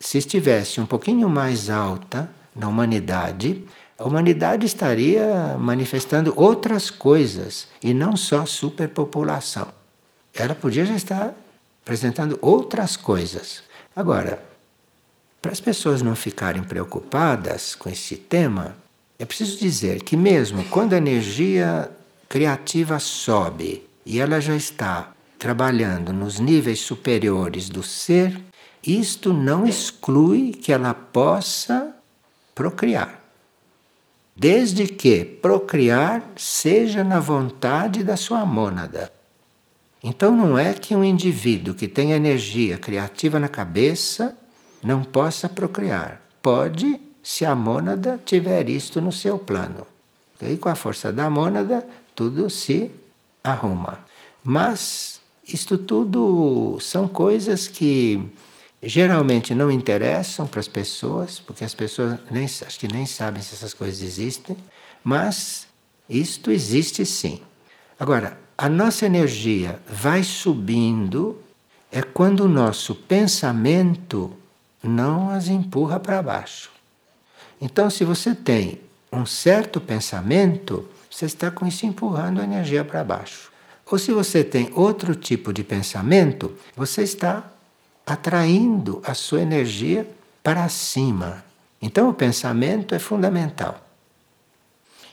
se 0.00 0.18
estivesse 0.18 0.80
um 0.80 0.86
pouquinho 0.86 1.28
mais 1.28 1.70
alta 1.70 2.28
na 2.54 2.66
humanidade, 2.66 3.64
a 3.96 4.04
humanidade 4.04 4.66
estaria 4.66 5.56
manifestando 5.56 6.32
outras 6.36 6.90
coisas 6.90 7.68
e 7.80 7.94
não 7.94 8.16
só 8.16 8.44
superpopulação. 8.44 9.68
Ela 10.34 10.54
podia 10.54 10.84
já 10.84 10.94
estar 10.94 11.34
apresentando 11.82 12.38
outras 12.42 12.96
coisas. 12.96 13.62
Agora, 13.94 14.42
para 15.40 15.52
as 15.52 15.60
pessoas 15.60 16.02
não 16.02 16.16
ficarem 16.16 16.62
preocupadas 16.62 17.74
com 17.74 17.88
esse 17.88 18.16
tema, 18.16 18.76
é 19.18 19.24
preciso 19.24 19.58
dizer 19.58 20.02
que, 20.02 20.16
mesmo 20.16 20.64
quando 20.64 20.94
a 20.94 20.98
energia 20.98 21.90
criativa 22.28 22.98
sobe 22.98 23.86
e 24.04 24.18
ela 24.18 24.40
já 24.40 24.56
está 24.56 25.12
trabalhando 25.40 26.12
nos 26.12 26.38
níveis 26.38 26.78
superiores 26.78 27.68
do 27.68 27.82
ser, 27.82 28.40
isto 28.86 29.32
não 29.32 29.66
exclui 29.66 30.52
que 30.52 30.72
ela 30.72 30.94
possa 30.94 31.92
procriar 32.54 33.20
desde 34.40 34.86
que 34.86 35.22
procriar 35.22 36.22
seja 36.34 37.04
na 37.04 37.20
vontade 37.20 38.02
da 38.02 38.16
sua 38.16 38.46
mônada. 38.46 39.12
Então 40.02 40.34
não 40.34 40.58
é 40.58 40.72
que 40.72 40.96
um 40.96 41.04
indivíduo 41.04 41.74
que 41.74 41.86
tem 41.86 42.12
energia 42.12 42.78
criativa 42.78 43.38
na 43.38 43.48
cabeça 43.48 44.34
não 44.82 45.04
possa 45.04 45.46
procriar. 45.46 46.22
Pode, 46.40 46.98
se 47.22 47.44
a 47.44 47.54
mônada 47.54 48.18
tiver 48.24 48.70
isto 48.70 48.98
no 48.98 49.12
seu 49.12 49.38
plano. 49.38 49.86
E 50.40 50.56
com 50.56 50.70
a 50.70 50.74
força 50.74 51.12
da 51.12 51.28
mônada, 51.28 51.86
tudo 52.14 52.48
se 52.48 52.90
arruma. 53.44 53.98
Mas 54.42 55.19
isto 55.46 55.76
tudo 55.78 56.78
são 56.80 57.08
coisas 57.08 57.66
que 57.66 58.22
geralmente 58.82 59.54
não 59.54 59.70
interessam 59.70 60.46
para 60.46 60.60
as 60.60 60.68
pessoas, 60.68 61.38
porque 61.38 61.64
as 61.64 61.74
pessoas 61.74 62.18
nem, 62.30 62.44
acho 62.44 62.78
que 62.78 62.88
nem 62.88 63.06
sabem 63.06 63.42
se 63.42 63.54
essas 63.54 63.74
coisas 63.74 64.02
existem, 64.02 64.56
mas 65.04 65.66
isto 66.08 66.50
existe 66.50 67.04
sim. 67.04 67.40
Agora, 67.98 68.38
a 68.56 68.68
nossa 68.68 69.06
energia 69.06 69.80
vai 69.86 70.22
subindo 70.22 71.38
é 71.92 72.02
quando 72.02 72.40
o 72.40 72.48
nosso 72.48 72.94
pensamento 72.94 74.32
não 74.82 75.30
as 75.30 75.48
empurra 75.48 75.98
para 75.98 76.22
baixo. 76.22 76.70
Então, 77.60 77.90
se 77.90 78.04
você 78.04 78.34
tem 78.34 78.80
um 79.12 79.26
certo 79.26 79.80
pensamento, 79.80 80.88
você 81.10 81.26
está 81.26 81.50
com 81.50 81.66
isso 81.66 81.84
empurrando 81.84 82.40
a 82.40 82.44
energia 82.44 82.84
para 82.84 83.04
baixo. 83.04 83.49
Ou 83.90 83.98
se 83.98 84.12
você 84.12 84.44
tem 84.44 84.70
outro 84.72 85.16
tipo 85.16 85.52
de 85.52 85.64
pensamento, 85.64 86.54
você 86.76 87.02
está 87.02 87.50
atraindo 88.06 89.02
a 89.04 89.14
sua 89.14 89.40
energia 89.40 90.08
para 90.42 90.68
cima. 90.68 91.44
Então 91.82 92.08
o 92.08 92.14
pensamento 92.14 92.94
é 92.94 92.98
fundamental. 92.98 93.84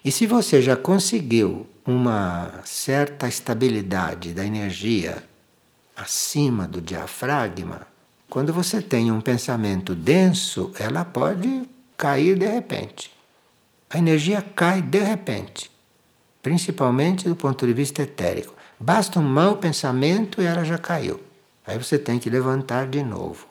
E 0.05 0.11
se 0.11 0.27
você 0.27 0.61
já 0.61 0.75
conseguiu 0.75 1.65
uma 1.85 2.61
certa 2.63 3.27
estabilidade 3.27 4.33
da 4.33 4.45
energia 4.45 5.23
acima 5.95 6.67
do 6.67 6.79
diafragma, 6.79 7.87
quando 8.29 8.53
você 8.53 8.81
tem 8.81 9.11
um 9.11 9.21
pensamento 9.21 9.95
denso, 9.95 10.71
ela 10.77 11.03
pode 11.03 11.63
cair 11.97 12.37
de 12.37 12.45
repente. 12.45 13.11
A 13.89 13.97
energia 13.97 14.41
cai 14.41 14.81
de 14.81 14.99
repente, 14.99 15.71
principalmente 16.43 17.27
do 17.27 17.35
ponto 17.35 17.65
de 17.65 17.73
vista 17.73 18.03
etérico. 18.03 18.56
Basta 18.79 19.19
um 19.19 19.23
mau 19.23 19.57
pensamento 19.57 20.41
e 20.41 20.45
ela 20.45 20.63
já 20.63 20.77
caiu. 20.77 21.19
Aí 21.65 21.77
você 21.77 21.97
tem 21.97 22.19
que 22.19 22.29
levantar 22.29 22.87
de 22.87 23.03
novo. 23.03 23.47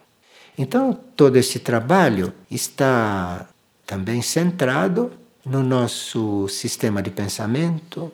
Então, 0.57 0.99
todo 1.15 1.37
esse 1.37 1.59
trabalho 1.59 2.33
está 2.51 3.47
também 3.85 4.23
centrado 4.23 5.13
no 5.45 5.63
nosso 5.63 6.49
sistema 6.49 7.03
de 7.03 7.11
pensamento, 7.11 8.11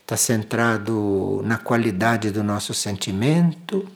está 0.00 0.16
centrado 0.16 1.42
na 1.44 1.58
qualidade 1.58 2.30
do 2.30 2.44
nosso 2.44 2.72
sentimento, 2.72 3.86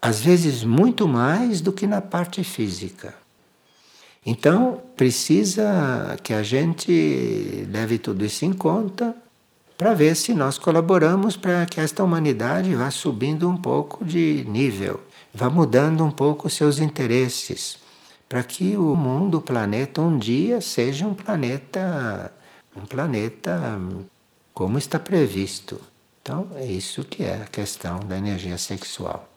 às 0.00 0.20
vezes 0.20 0.62
muito 0.62 1.08
mais 1.08 1.60
do 1.60 1.72
que 1.72 1.86
na 1.86 2.00
parte 2.00 2.44
física. 2.44 3.14
Então, 4.24 4.82
precisa 4.96 6.18
que 6.22 6.34
a 6.34 6.42
gente 6.42 7.66
leve 7.70 7.98
tudo 7.98 8.24
isso 8.24 8.44
em 8.44 8.52
conta 8.52 9.16
para 9.80 9.94
ver 9.94 10.14
se 10.14 10.34
nós 10.34 10.58
colaboramos 10.58 11.38
para 11.38 11.64
que 11.64 11.80
esta 11.80 12.04
humanidade 12.04 12.74
vá 12.74 12.90
subindo 12.90 13.48
um 13.48 13.56
pouco 13.56 14.04
de 14.04 14.44
nível, 14.46 15.00
vá 15.32 15.48
mudando 15.48 16.04
um 16.04 16.10
pouco 16.10 16.50
seus 16.50 16.78
interesses, 16.78 17.78
para 18.28 18.42
que 18.42 18.76
o 18.76 18.94
mundo, 18.94 19.38
o 19.38 19.40
planeta, 19.40 20.02
um 20.02 20.18
dia 20.18 20.60
seja 20.60 21.06
um 21.06 21.14
planeta, 21.14 22.30
um 22.76 22.84
planeta 22.84 23.80
como 24.52 24.76
está 24.76 24.98
previsto. 24.98 25.80
Então, 26.20 26.46
é 26.56 26.66
isso 26.66 27.02
que 27.02 27.24
é 27.24 27.36
a 27.36 27.46
questão 27.46 28.00
da 28.00 28.18
energia 28.18 28.58
sexual. 28.58 29.30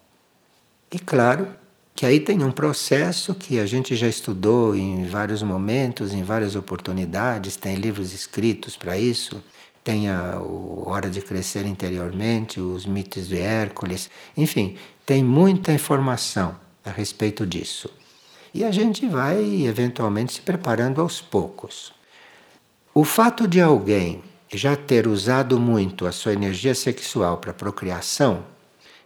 E 0.91 0.99
claro 0.99 1.47
que 1.95 2.05
aí 2.05 2.19
tem 2.19 2.43
um 2.43 2.51
processo 2.51 3.33
que 3.33 3.61
a 3.61 3.65
gente 3.65 3.95
já 3.95 4.09
estudou 4.09 4.75
em 4.75 5.05
vários 5.05 5.41
momentos, 5.41 6.11
em 6.11 6.21
várias 6.21 6.53
oportunidades, 6.57 7.55
tem 7.55 7.75
livros 7.75 8.13
escritos 8.13 8.75
para 8.75 8.97
isso 8.97 9.41
tem 9.83 10.09
a 10.09 10.39
Hora 10.85 11.09
de 11.09 11.21
Crescer 11.21 11.65
Interiormente, 11.65 12.59
os 12.59 12.85
mitos 12.85 13.27
de 13.27 13.37
Hércules, 13.37 14.09
enfim, 14.35 14.77
tem 15.05 15.23
muita 15.23 15.73
informação 15.73 16.55
a 16.85 16.89
respeito 16.89 17.45
disso. 17.45 17.89
E 18.53 18.63
a 18.63 18.71
gente 18.71 19.07
vai 19.07 19.65
eventualmente 19.65 20.33
se 20.33 20.41
preparando 20.41 21.01
aos 21.01 21.19
poucos. 21.19 21.93
O 22.93 23.03
fato 23.03 23.47
de 23.47 23.59
alguém 23.59 24.23
já 24.53 24.75
ter 24.75 25.07
usado 25.07 25.59
muito 25.59 26.05
a 26.05 26.11
sua 26.11 26.33
energia 26.33 26.75
sexual 26.75 27.37
para 27.37 27.53
procriação, 27.53 28.45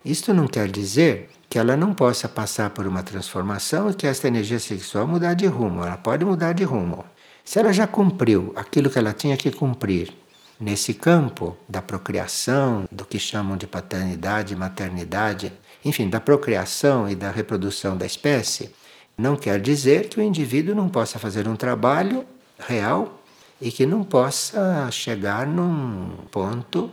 isto 0.03 0.33
não 0.33 0.45
quer 0.45 0.69
dizer 0.69 1.29
que 1.49 1.57
ela 1.57 1.77
não 1.77 1.93
possa 1.93 2.27
passar 2.27 2.69
por 2.71 2.85
uma 2.85 3.01
transformação 3.01 3.89
e 3.89 3.93
que 3.93 4.05
esta 4.05 4.27
energia 4.27 4.59
sexual 4.59 5.07
mudar 5.07 5.33
de 5.33 5.45
rumo. 5.47 5.83
Ela 5.83 5.97
pode 5.97 6.25
mudar 6.25 6.53
de 6.53 6.65
rumo. 6.65 7.05
Se 7.43 7.57
ela 7.57 7.71
já 7.71 7.87
cumpriu 7.87 8.51
aquilo 8.55 8.89
que 8.89 8.99
ela 8.99 9.13
tinha 9.13 9.37
que 9.37 9.49
cumprir 9.49 10.13
nesse 10.59 10.93
campo 10.93 11.55
da 11.67 11.81
procriação, 11.81 12.87
do 12.91 13.05
que 13.05 13.19
chamam 13.19 13.57
de 13.57 13.67
paternidade 13.67 14.55
maternidade, 14.55 15.53
enfim, 15.85 16.09
da 16.09 16.19
procriação 16.19 17.09
e 17.09 17.15
da 17.15 17.31
reprodução 17.31 17.95
da 17.95 18.05
espécie, 18.05 18.73
não 19.17 19.35
quer 19.35 19.59
dizer 19.59 20.09
que 20.09 20.19
o 20.19 20.23
indivíduo 20.23 20.75
não 20.75 20.89
possa 20.89 21.17
fazer 21.17 21.47
um 21.47 21.55
trabalho 21.55 22.25
real 22.59 23.21
e 23.59 23.71
que 23.71 23.85
não 23.85 24.03
possa 24.03 24.89
chegar 24.91 25.47
num 25.47 26.17
ponto 26.31 26.91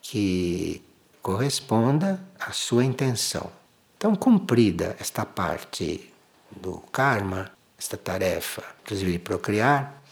que 0.00 0.82
corresponda 1.22 2.20
à 2.38 2.52
sua 2.52 2.84
intenção. 2.84 3.50
Então, 3.96 4.14
cumprida 4.14 4.96
esta 4.98 5.24
parte 5.24 6.12
do 6.50 6.78
karma, 6.92 7.50
esta 7.78 7.96
tarefa, 7.96 8.62
inclusive 8.82 9.12
de 9.12 9.18
procriar, 9.18 10.02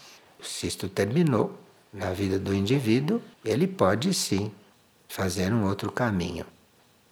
se 0.43 0.67
isto 0.67 0.89
terminou 0.89 1.66
na 1.97 2.13
vida 2.13 2.39
do 2.39 2.55
indivíduo, 2.55 3.21
ele 3.45 3.67
pode 3.67 4.13
sim 4.13 4.53
fazer 5.09 5.53
um 5.53 5.65
outro 5.67 5.91
caminho. 5.91 6.45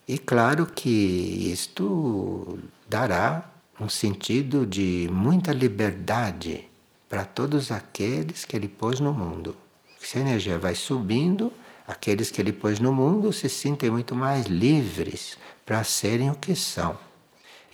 E 0.07 0.19
claro 0.19 0.67
que 0.67 0.91
isto 1.51 2.59
dará 2.89 3.51
um 3.81 3.89
sentido 3.89 4.67
de 4.67 5.09
muita 5.11 5.53
liberdade 5.53 6.69
para 7.09 7.25
todos 7.25 7.71
aqueles 7.71 8.45
que 8.45 8.55
ele 8.55 8.69
pôs 8.69 9.01
no 9.01 9.13
mundo. 9.13 9.57
Se 9.99 10.19
a 10.19 10.21
energia 10.21 10.59
vai 10.59 10.75
subindo, 10.75 11.51
aqueles 11.87 12.31
que 12.31 12.41
ele 12.41 12.53
pôs 12.53 12.79
no 12.79 12.93
mundo 12.93 13.33
se 13.33 13.49
sentem 13.49 13.91
muito 13.91 14.15
mais 14.15 14.47
livres 14.47 15.39
para 15.65 15.83
serem 15.83 16.31
o 16.31 16.35
que 16.35 16.55
são. 16.55 16.99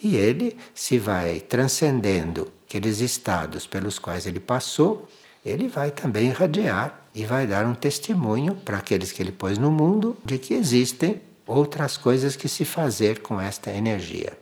E 0.03 0.17
ele 0.17 0.57
se 0.73 0.99
vai 0.99 1.41
transcendendo 1.41 2.51
aqueles 2.67 3.01
estados 3.01 3.67
pelos 3.67 3.99
quais 3.99 4.27
ele 4.27 4.41
passou, 4.41 5.09
ele 5.45 5.69
vai 5.69 5.91
também 5.91 6.29
irradiar 6.29 7.00
e 7.15 7.25
vai 7.25 7.47
dar 7.47 7.67
um 7.67 7.75
testemunho 7.75 8.55
para 8.55 8.79
aqueles 8.79 9.13
que 9.13 9.23
ele 9.23 9.33
pôs 9.33 9.59
no 9.59 9.71
mundo 9.71 10.17
de 10.25 10.39
que 10.39 10.55
existem 10.55 11.21
outras 11.47 11.97
coisas 11.97 12.37
que 12.37 12.49
se 12.49 12.65
fazer 12.65 13.21
com 13.21 13.41
esta 13.41 13.71
energia. 13.71 14.39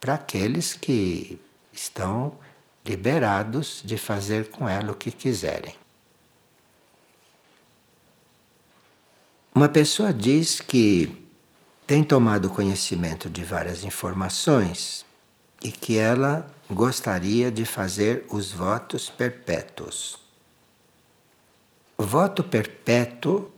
Para 0.00 0.14
aqueles 0.14 0.74
que 0.74 1.38
estão 1.72 2.32
liberados 2.84 3.82
de 3.84 3.98
fazer 3.98 4.50
com 4.50 4.68
ela 4.68 4.92
o 4.92 4.94
que 4.94 5.10
quiserem. 5.10 5.74
Uma 9.54 9.68
pessoa 9.68 10.12
diz 10.12 10.60
que 10.60 11.28
tem 11.86 12.04
tomado 12.04 12.48
conhecimento 12.48 13.28
de 13.28 13.42
várias 13.42 13.82
informações 13.84 15.04
e 15.62 15.72
que 15.72 15.98
ela 15.98 16.48
gostaria 16.70 17.50
de 17.50 17.64
fazer 17.64 18.24
os 18.30 18.52
votos 18.52 19.10
perpétuos. 19.10 20.27
Voto 22.00 22.44
perpétuo 22.44 23.50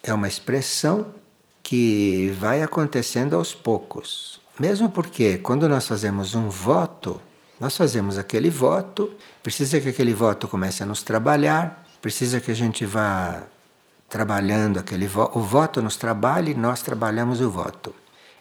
é 0.00 0.14
uma 0.14 0.28
expressão 0.28 1.12
que 1.60 2.32
vai 2.38 2.62
acontecendo 2.62 3.34
aos 3.34 3.52
poucos. 3.52 4.40
Mesmo 4.60 4.88
porque 4.88 5.38
quando 5.38 5.68
nós 5.68 5.88
fazemos 5.88 6.36
um 6.36 6.48
voto, 6.48 7.20
nós 7.58 7.76
fazemos 7.76 8.16
aquele 8.16 8.48
voto, 8.48 9.12
precisa 9.42 9.80
que 9.80 9.88
aquele 9.88 10.14
voto 10.14 10.46
comece 10.46 10.84
a 10.84 10.86
nos 10.86 11.02
trabalhar, 11.02 11.84
precisa 12.00 12.40
que 12.40 12.52
a 12.52 12.54
gente 12.54 12.86
vá 12.86 13.42
trabalhando 14.08 14.78
aquele 14.78 15.08
voto, 15.08 15.36
o 15.36 15.42
voto 15.42 15.82
nos 15.82 15.96
trabalha 15.96 16.50
e 16.50 16.54
nós 16.54 16.82
trabalhamos 16.82 17.40
o 17.40 17.50
voto. 17.50 17.92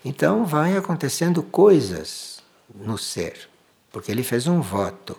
Então 0.05 0.45
vai 0.45 0.77
acontecendo 0.77 1.41
coisas 1.41 2.43
no 2.73 2.99
ser, 2.99 3.49
porque 3.91 4.11
ele 4.11 4.23
fez 4.23 4.45
um 4.45 4.61
voto. 4.61 5.17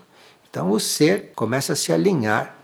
Então 0.49 0.71
o 0.71 0.79
ser 0.79 1.33
começa 1.35 1.73
a 1.73 1.77
se 1.77 1.93
alinhar 1.93 2.60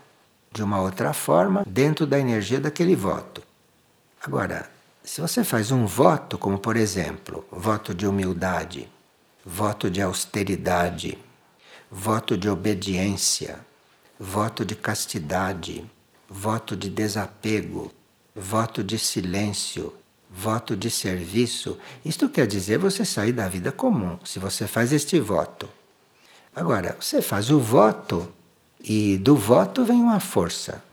de 0.57 0.63
uma 0.63 0.81
outra 0.81 1.13
forma 1.13 1.63
dentro 1.67 2.07
da 2.07 2.19
energia 2.19 2.59
daquele 2.59 2.95
voto. 2.95 3.43
Agora, 4.19 4.67
se 5.03 5.21
você 5.21 5.43
faz 5.43 5.71
um 5.71 5.85
voto, 5.85 6.35
como 6.35 6.57
por 6.57 6.75
exemplo, 6.75 7.45
voto 7.51 7.93
de 7.93 8.07
humildade, 8.07 8.89
voto 9.45 9.87
de 9.87 10.01
austeridade, 10.01 11.15
voto 11.91 12.35
de 12.35 12.49
obediência, 12.49 13.59
voto 14.19 14.65
de 14.65 14.75
castidade, 14.75 15.85
voto 16.27 16.75
de 16.75 16.89
desapego, 16.89 17.91
voto 18.35 18.83
de 18.83 18.97
silêncio, 18.97 19.93
voto 20.27 20.75
de 20.75 20.89
serviço. 20.89 21.77
Isto 22.03 22.27
quer 22.27 22.47
dizer 22.47 22.79
você 22.79 23.05
sair 23.05 23.31
da 23.31 23.47
vida 23.47 23.71
comum, 23.71 24.17
se 24.25 24.39
você 24.39 24.65
faz 24.65 24.91
este 24.91 25.19
voto. 25.19 25.69
Agora, 26.55 26.97
você 26.99 27.21
faz 27.21 27.51
o 27.51 27.59
voto 27.59 28.33
e 28.83 29.17
do 29.17 29.35
voto 29.35 29.83
vem 29.83 30.01
uma 30.01 30.19
força. 30.19 30.83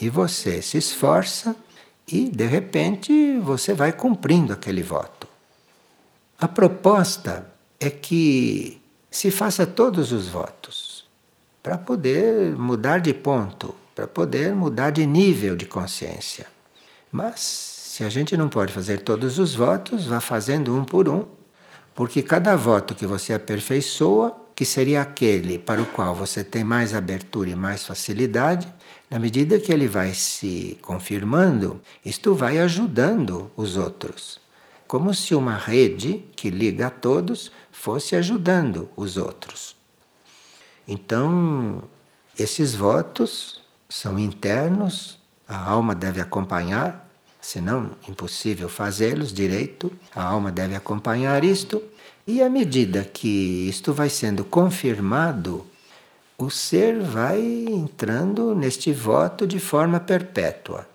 E 0.00 0.08
você 0.08 0.60
se 0.60 0.78
esforça 0.78 1.56
e, 2.06 2.28
de 2.28 2.46
repente, 2.46 3.38
você 3.38 3.72
vai 3.74 3.92
cumprindo 3.92 4.52
aquele 4.52 4.82
voto. 4.82 5.26
A 6.38 6.46
proposta 6.46 7.50
é 7.80 7.88
que 7.90 8.80
se 9.10 9.30
faça 9.30 9.66
todos 9.66 10.12
os 10.12 10.28
votos 10.28 11.06
para 11.62 11.78
poder 11.78 12.54
mudar 12.56 12.98
de 12.98 13.14
ponto, 13.14 13.74
para 13.94 14.06
poder 14.06 14.54
mudar 14.54 14.90
de 14.90 15.06
nível 15.06 15.56
de 15.56 15.66
consciência. 15.66 16.46
Mas 17.10 17.40
se 17.40 18.04
a 18.04 18.10
gente 18.10 18.36
não 18.36 18.48
pode 18.48 18.72
fazer 18.72 19.00
todos 19.00 19.38
os 19.38 19.54
votos, 19.54 20.06
vá 20.06 20.20
fazendo 20.20 20.76
um 20.76 20.84
por 20.84 21.08
um, 21.08 21.24
porque 21.94 22.22
cada 22.22 22.54
voto 22.54 22.94
que 22.94 23.06
você 23.06 23.32
aperfeiçoa, 23.32 24.36
que 24.56 24.64
seria 24.64 25.02
aquele 25.02 25.58
para 25.58 25.82
o 25.82 25.86
qual 25.86 26.14
você 26.14 26.42
tem 26.42 26.64
mais 26.64 26.94
abertura 26.94 27.50
e 27.50 27.54
mais 27.54 27.84
facilidade, 27.84 28.66
na 29.10 29.18
medida 29.18 29.60
que 29.60 29.70
ele 29.70 29.86
vai 29.86 30.14
se 30.14 30.78
confirmando, 30.80 31.78
isto 32.02 32.34
vai 32.34 32.58
ajudando 32.58 33.50
os 33.54 33.76
outros. 33.76 34.40
Como 34.88 35.12
se 35.12 35.34
uma 35.34 35.56
rede 35.56 36.24
que 36.34 36.48
liga 36.48 36.86
a 36.86 36.90
todos 36.90 37.52
fosse 37.70 38.16
ajudando 38.16 38.88
os 38.96 39.18
outros. 39.18 39.76
Então, 40.88 41.82
esses 42.38 42.74
votos 42.74 43.62
são 43.90 44.18
internos, 44.18 45.18
a 45.46 45.68
alma 45.70 45.94
deve 45.94 46.20
acompanhar, 46.20 47.06
senão 47.42 47.90
impossível 48.08 48.70
fazê-los 48.70 49.34
direito, 49.34 49.92
a 50.14 50.22
alma 50.22 50.50
deve 50.50 50.74
acompanhar 50.74 51.44
isto, 51.44 51.82
e 52.26 52.42
à 52.42 52.50
medida 52.50 53.04
que 53.04 53.68
isto 53.68 53.92
vai 53.92 54.10
sendo 54.10 54.44
confirmado, 54.44 55.64
o 56.36 56.50
ser 56.50 57.00
vai 57.00 57.40
entrando 57.40 58.54
neste 58.54 58.92
voto 58.92 59.46
de 59.46 59.58
forma 59.58 60.00
perpétua. 60.00 60.86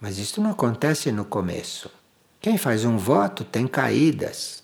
Mas 0.00 0.18
isto 0.18 0.40
não 0.40 0.50
acontece 0.50 1.12
no 1.12 1.24
começo. 1.24 1.90
Quem 2.40 2.58
faz 2.58 2.84
um 2.84 2.96
voto 2.96 3.44
tem 3.44 3.66
caídas. 3.66 4.62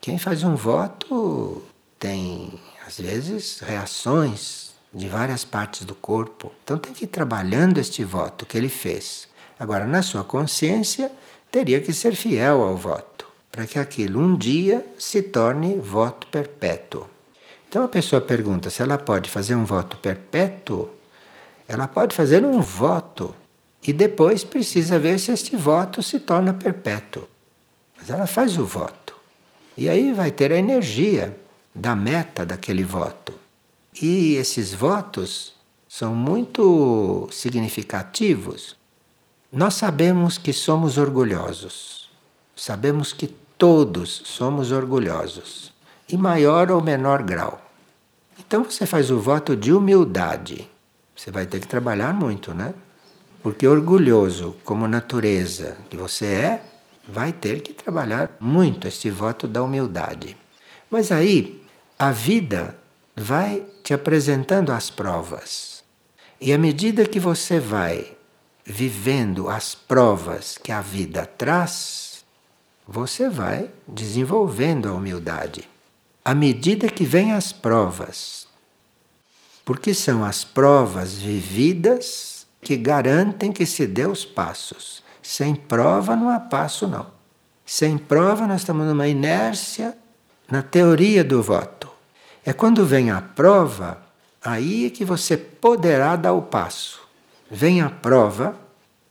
Quem 0.00 0.18
faz 0.18 0.42
um 0.42 0.54
voto 0.54 1.62
tem, 1.98 2.60
às 2.86 2.98
vezes, 2.98 3.60
reações 3.60 4.74
de 4.92 5.08
várias 5.08 5.44
partes 5.44 5.84
do 5.84 5.94
corpo. 5.94 6.52
Então 6.64 6.78
tem 6.78 6.92
que 6.92 7.04
ir 7.04 7.08
trabalhando 7.08 7.78
este 7.78 8.02
voto 8.02 8.44
que 8.44 8.56
ele 8.56 8.68
fez. 8.68 9.28
Agora, 9.58 9.86
na 9.86 10.02
sua 10.02 10.24
consciência, 10.24 11.10
teria 11.50 11.80
que 11.80 11.92
ser 11.92 12.14
fiel 12.14 12.60
ao 12.60 12.76
voto, 12.76 13.15
para 13.50 13.66
que 13.66 13.78
aquilo 13.78 14.20
um 14.20 14.36
dia 14.36 14.86
se 14.98 15.22
torne 15.22 15.76
voto 15.76 16.26
perpétuo. 16.26 17.06
Então 17.68 17.84
a 17.84 17.88
pessoa 17.88 18.20
pergunta 18.20 18.70
se 18.70 18.82
ela 18.82 18.98
pode 18.98 19.28
fazer 19.28 19.54
um 19.54 19.64
voto 19.64 19.96
perpétuo. 19.98 20.90
Ela 21.68 21.88
pode 21.88 22.14
fazer 22.14 22.44
um 22.44 22.60
voto 22.60 23.34
e 23.86 23.92
depois 23.92 24.44
precisa 24.44 24.98
ver 24.98 25.18
se 25.18 25.32
este 25.32 25.56
voto 25.56 26.02
se 26.02 26.20
torna 26.20 26.54
perpétuo. 26.54 27.28
Mas 27.96 28.10
ela 28.10 28.26
faz 28.26 28.56
o 28.58 28.64
voto. 28.64 29.14
E 29.76 29.88
aí 29.88 30.12
vai 30.12 30.30
ter 30.30 30.52
a 30.52 30.58
energia 30.58 31.36
da 31.74 31.94
meta 31.94 32.46
daquele 32.46 32.82
voto. 32.82 33.34
E 34.00 34.34
esses 34.34 34.72
votos 34.72 35.54
são 35.88 36.14
muito 36.14 37.28
significativos. 37.30 38.76
Nós 39.52 39.74
sabemos 39.74 40.38
que 40.38 40.52
somos 40.52 40.98
orgulhosos. 40.98 42.05
Sabemos 42.56 43.12
que 43.12 43.26
todos 43.58 44.22
somos 44.24 44.72
orgulhosos, 44.72 45.74
em 46.08 46.16
maior 46.16 46.70
ou 46.70 46.82
menor 46.82 47.22
grau. 47.22 47.60
Então 48.38 48.64
você 48.64 48.86
faz 48.86 49.10
o 49.10 49.20
voto 49.20 49.54
de 49.54 49.74
humildade. 49.74 50.66
Você 51.14 51.30
vai 51.30 51.44
ter 51.44 51.60
que 51.60 51.68
trabalhar 51.68 52.14
muito, 52.14 52.54
né? 52.54 52.72
Porque 53.42 53.66
orgulhoso 53.68 54.56
como 54.64 54.88
natureza 54.88 55.76
que 55.90 55.98
você 55.98 56.26
é, 56.26 56.62
vai 57.06 57.30
ter 57.30 57.60
que 57.60 57.74
trabalhar 57.74 58.34
muito 58.40 58.88
este 58.88 59.10
voto 59.10 59.46
da 59.46 59.62
humildade. 59.62 60.34
Mas 60.90 61.12
aí 61.12 61.62
a 61.98 62.10
vida 62.10 62.76
vai 63.14 63.64
te 63.82 63.92
apresentando 63.92 64.72
as 64.72 64.88
provas. 64.90 65.84
E 66.40 66.52
à 66.52 66.58
medida 66.58 67.06
que 67.06 67.20
você 67.20 67.60
vai 67.60 68.16
vivendo 68.64 69.48
as 69.48 69.74
provas 69.74 70.58
que 70.58 70.72
a 70.72 70.80
vida 70.80 71.24
traz, 71.24 72.05
você 72.86 73.28
vai 73.28 73.70
desenvolvendo 73.86 74.88
a 74.88 74.92
humildade. 74.92 75.68
À 76.24 76.34
medida 76.34 76.88
que 76.88 77.04
vêm 77.04 77.32
as 77.32 77.52
provas, 77.52 78.46
porque 79.64 79.92
são 79.92 80.24
as 80.24 80.44
provas 80.44 81.14
vividas 81.14 82.46
que 82.60 82.76
garantem 82.76 83.52
que 83.52 83.66
se 83.66 83.86
dê 83.86 84.06
os 84.06 84.24
passos. 84.24 85.02
Sem 85.22 85.54
prova 85.54 86.14
não 86.14 86.28
há 86.28 86.38
passo, 86.38 86.86
não. 86.86 87.06
Sem 87.64 87.98
prova, 87.98 88.46
nós 88.46 88.60
estamos 88.60 88.86
numa 88.86 89.08
inércia 89.08 89.96
na 90.48 90.62
teoria 90.62 91.24
do 91.24 91.42
voto. 91.42 91.90
É 92.44 92.52
quando 92.52 92.86
vem 92.86 93.10
a 93.10 93.20
prova 93.20 94.06
aí 94.40 94.86
é 94.86 94.90
que 94.90 95.04
você 95.04 95.36
poderá 95.36 96.14
dar 96.14 96.32
o 96.32 96.42
passo. 96.42 97.00
Vem 97.50 97.80
a 97.80 97.90
prova, 97.90 98.56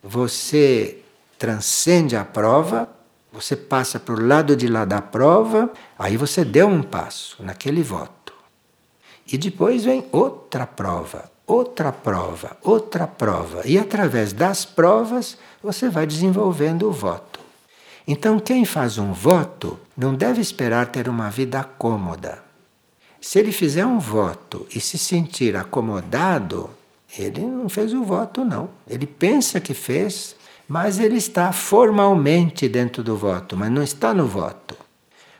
você 0.01 0.99
transcende 1.37 2.15
a 2.15 2.23
prova, 2.23 2.89
você 3.35 3.55
passa 3.55 3.99
para 3.99 4.15
o 4.15 4.27
lado 4.27 4.55
de 4.55 4.65
lá 4.67 4.85
da 4.85 5.01
prova, 5.01 5.69
aí 5.99 6.15
você 6.15 6.45
deu 6.45 6.67
um 6.67 6.81
passo 6.81 7.43
naquele 7.43 7.83
voto. 7.83 8.33
E 9.31 9.37
depois 9.37 9.83
vem 9.83 10.05
outra 10.11 10.65
prova, 10.65 11.29
outra 11.45 11.91
prova, 11.91 12.55
outra 12.63 13.05
prova. 13.05 13.61
E 13.65 13.77
através 13.77 14.31
das 14.31 14.63
provas 14.63 15.37
você 15.61 15.89
vai 15.89 16.07
desenvolvendo 16.07 16.87
o 16.87 16.93
voto. 16.93 17.41
Então, 18.07 18.39
quem 18.39 18.63
faz 18.63 18.97
um 18.97 19.11
voto 19.11 19.77
não 19.97 20.13
deve 20.13 20.39
esperar 20.39 20.87
ter 20.87 21.09
uma 21.09 21.29
vida 21.29 21.61
cômoda. 21.63 22.41
Se 23.19 23.39
ele 23.39 23.51
fizer 23.51 23.85
um 23.85 23.99
voto 23.99 24.65
e 24.73 24.79
se 24.79 24.97
sentir 24.97 25.57
acomodado, 25.57 26.69
ele 27.17 27.41
não 27.41 27.67
fez 27.67 27.93
o 27.93 28.03
voto, 28.03 28.45
não. 28.45 28.69
Ele 28.87 29.07
pensa 29.07 29.59
que 29.59 29.73
fez, 29.73 30.35
mas 30.67 30.99
ele 30.99 31.17
está 31.17 31.51
formalmente 31.51 32.67
dentro 32.67 33.03
do 33.03 33.15
voto, 33.15 33.55
mas 33.55 33.71
não 33.71 33.83
está 33.83 34.13
no 34.13 34.27
voto. 34.27 34.75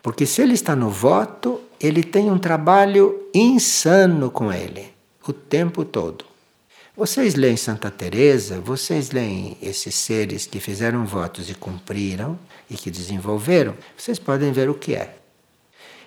Porque 0.02 0.26
se 0.26 0.42
ele 0.42 0.54
está 0.54 0.76
no 0.76 0.90
voto, 0.90 1.62
ele 1.80 2.04
tem 2.04 2.30
um 2.30 2.38
trabalho 2.38 3.28
insano 3.34 4.30
com 4.30 4.52
ele, 4.52 4.94
o 5.28 5.34
tempo 5.34 5.84
todo. 5.84 6.26
Vocês 6.96 7.36
leem 7.36 7.58
Santa 7.58 7.92
Teresa, 7.92 8.62
vocês 8.62 9.12
leem 9.12 9.58
esses 9.62 9.96
seres 9.96 10.46
que 10.46 10.60
fizeram 10.60 11.06
votos 11.06 11.50
e 11.50 11.56
cumpriram 11.56 12.38
e 12.70 12.76
que 12.76 12.90
desenvolveram, 12.90 13.74
vocês 13.98 14.18
podem 14.20 14.52
ver 14.52 14.70
o 14.70 14.76
que 14.76 14.96
é. 14.96 15.18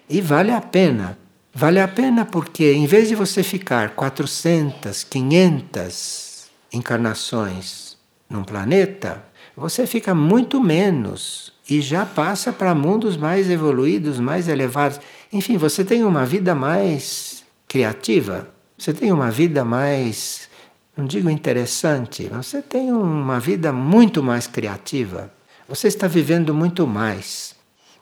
E 0.09 0.21
vale 0.21 0.53
a 0.53 0.61
pena 0.61 1.19
Vale 1.55 1.81
a 1.81 1.89
pena 1.89 2.25
porque, 2.25 2.73
em 2.73 2.87
vez 2.87 3.09
de 3.09 3.17
você 3.17 3.43
ficar 3.43 3.91
400, 3.97 5.03
500 5.03 6.47
encarnações 6.73 7.88
num 8.29 8.45
planeta, 8.45 9.25
você 9.57 9.87
fica 9.87 10.15
muito 10.15 10.61
menos 10.61 11.53
e 11.69 11.81
já 11.81 12.05
passa 12.07 12.53
para 12.53 12.75
mundos 12.75 13.17
mais 13.17 13.51
evoluídos, 13.51 14.21
mais 14.21 14.49
elevados. 14.49 15.01
Enfim, 15.33 15.57
você 15.57 15.85
tem 15.85 16.05
uma 16.05 16.25
vida 16.25 16.55
mais 16.55 17.45
criativa, 17.67 18.49
você 18.77 18.93
tem 18.93 19.13
uma 19.13 19.31
vida 19.31 19.65
mais, 19.65 20.49
não 20.97 21.05
digo 21.05 21.29
interessante, 21.29 22.29
você 22.29 22.63
tem 22.63 22.93
uma 22.93 23.41
vida 23.41 23.73
muito 23.73 24.23
mais 24.23 24.47
criativa. 24.47 25.33
Você 25.69 25.89
está 25.89 26.07
vivendo 26.07 26.55
muito 26.55 26.87
mais. 26.87 27.55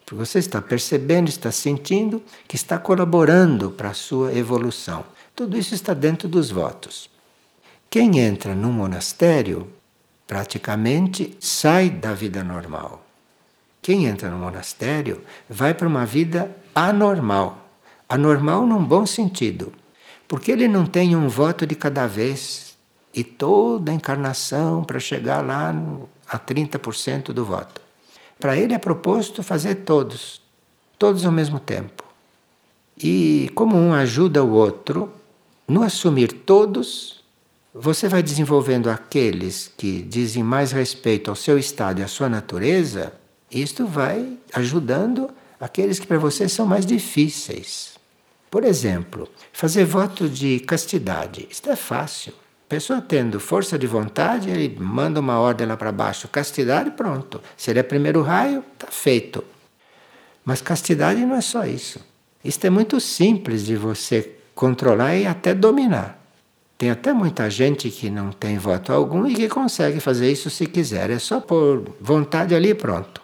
Porque 0.04 0.24
você 0.24 0.38
está 0.38 0.62
percebendo, 0.62 1.28
está 1.28 1.50
sentindo 1.50 2.22
que 2.46 2.54
está 2.54 2.78
colaborando 2.78 3.72
para 3.72 3.90
a 3.90 3.94
sua 3.94 4.32
evolução. 4.32 5.04
Tudo 5.34 5.58
isso 5.58 5.74
está 5.74 5.92
dentro 5.92 6.28
dos 6.28 6.48
votos. 6.48 7.10
Quem 7.90 8.20
entra 8.20 8.54
num 8.54 8.70
monastério 8.70 9.68
praticamente 10.26 11.36
sai 11.40 11.90
da 11.90 12.12
vida 12.12 12.42
normal. 12.42 13.04
Quem 13.80 14.06
entra 14.06 14.28
no 14.28 14.38
monastério 14.38 15.22
vai 15.48 15.72
para 15.72 15.86
uma 15.86 16.04
vida 16.04 16.50
anormal. 16.74 17.68
Anormal 18.08 18.66
num 18.66 18.84
bom 18.84 19.06
sentido. 19.06 19.72
Porque 20.26 20.50
ele 20.50 20.66
não 20.66 20.84
tem 20.84 21.14
um 21.14 21.28
voto 21.28 21.64
de 21.64 21.76
cada 21.76 22.06
vez 22.06 22.76
e 23.14 23.22
toda 23.22 23.92
a 23.92 23.94
encarnação 23.94 24.82
para 24.82 24.98
chegar 24.98 25.44
lá 25.44 25.72
a 26.28 26.38
30% 26.38 27.32
do 27.32 27.44
voto. 27.44 27.80
Para 28.38 28.56
ele 28.56 28.74
é 28.74 28.78
proposto 28.78 29.42
fazer 29.42 29.76
todos, 29.76 30.42
todos 30.98 31.24
ao 31.24 31.32
mesmo 31.32 31.58
tempo. 31.58 32.04
E 32.98 33.50
como 33.54 33.76
um 33.76 33.94
ajuda 33.94 34.42
o 34.42 34.50
outro, 34.50 35.10
no 35.68 35.82
assumir 35.82 36.32
todos, 36.32 37.15
você 37.78 38.08
vai 38.08 38.22
desenvolvendo 38.22 38.88
aqueles 38.88 39.70
que 39.76 40.00
dizem 40.02 40.42
mais 40.42 40.72
respeito 40.72 41.30
ao 41.30 41.36
seu 41.36 41.58
estado 41.58 42.00
e 42.00 42.02
à 42.02 42.08
sua 42.08 42.28
natureza, 42.28 43.12
isto 43.50 43.86
vai 43.86 44.38
ajudando 44.54 45.28
aqueles 45.60 45.98
que 45.98 46.06
para 46.06 46.18
você 46.18 46.48
são 46.48 46.66
mais 46.66 46.86
difíceis. 46.86 47.94
Por 48.50 48.64
exemplo, 48.64 49.28
fazer 49.52 49.84
voto 49.84 50.26
de 50.26 50.60
castidade. 50.60 51.46
Isto 51.50 51.68
é 51.68 51.76
fácil. 51.76 52.32
Pessoa 52.66 53.00
tendo 53.00 53.38
força 53.38 53.78
de 53.78 53.86
vontade, 53.86 54.48
ele 54.48 54.74
manda 54.80 55.20
uma 55.20 55.38
ordem 55.38 55.66
lá 55.66 55.76
para 55.76 55.92
baixo, 55.92 56.28
castidade, 56.28 56.92
pronto. 56.92 57.42
Se 57.56 57.70
ele 57.70 57.80
é 57.80 57.82
primeiro 57.82 58.22
raio, 58.22 58.64
está 58.72 58.90
feito. 58.90 59.44
Mas 60.44 60.62
castidade 60.62 61.20
não 61.26 61.36
é 61.36 61.42
só 61.42 61.66
isso. 61.66 62.00
Isto 62.42 62.66
é 62.66 62.70
muito 62.70 62.98
simples 63.00 63.66
de 63.66 63.76
você 63.76 64.36
controlar 64.54 65.14
e 65.14 65.26
até 65.26 65.52
dominar. 65.52 66.25
Tem 66.78 66.90
até 66.90 67.12
muita 67.12 67.48
gente 67.48 67.90
que 67.90 68.10
não 68.10 68.30
tem 68.30 68.58
voto 68.58 68.92
algum 68.92 69.26
e 69.26 69.34
que 69.34 69.48
consegue 69.48 69.98
fazer 69.98 70.30
isso 70.30 70.50
se 70.50 70.66
quiser. 70.66 71.10
É 71.10 71.18
só 71.18 71.40
por 71.40 71.96
vontade 72.00 72.54
ali 72.54 72.70
e 72.70 72.74
pronto. 72.74 73.22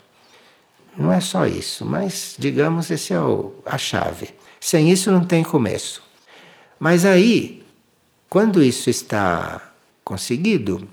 Não 0.96 1.12
é 1.12 1.20
só 1.20 1.46
isso, 1.46 1.84
mas 1.84 2.34
digamos 2.38 2.90
esse 2.90 3.12
é 3.12 3.20
o, 3.20 3.54
a 3.64 3.76
chave. 3.76 4.30
Sem 4.60 4.90
isso 4.90 5.10
não 5.10 5.24
tem 5.24 5.42
começo. 5.42 6.02
Mas 6.78 7.04
aí 7.04 7.62
quando 8.32 8.62
isso 8.62 8.88
está 8.88 9.74
conseguido, 10.02 10.88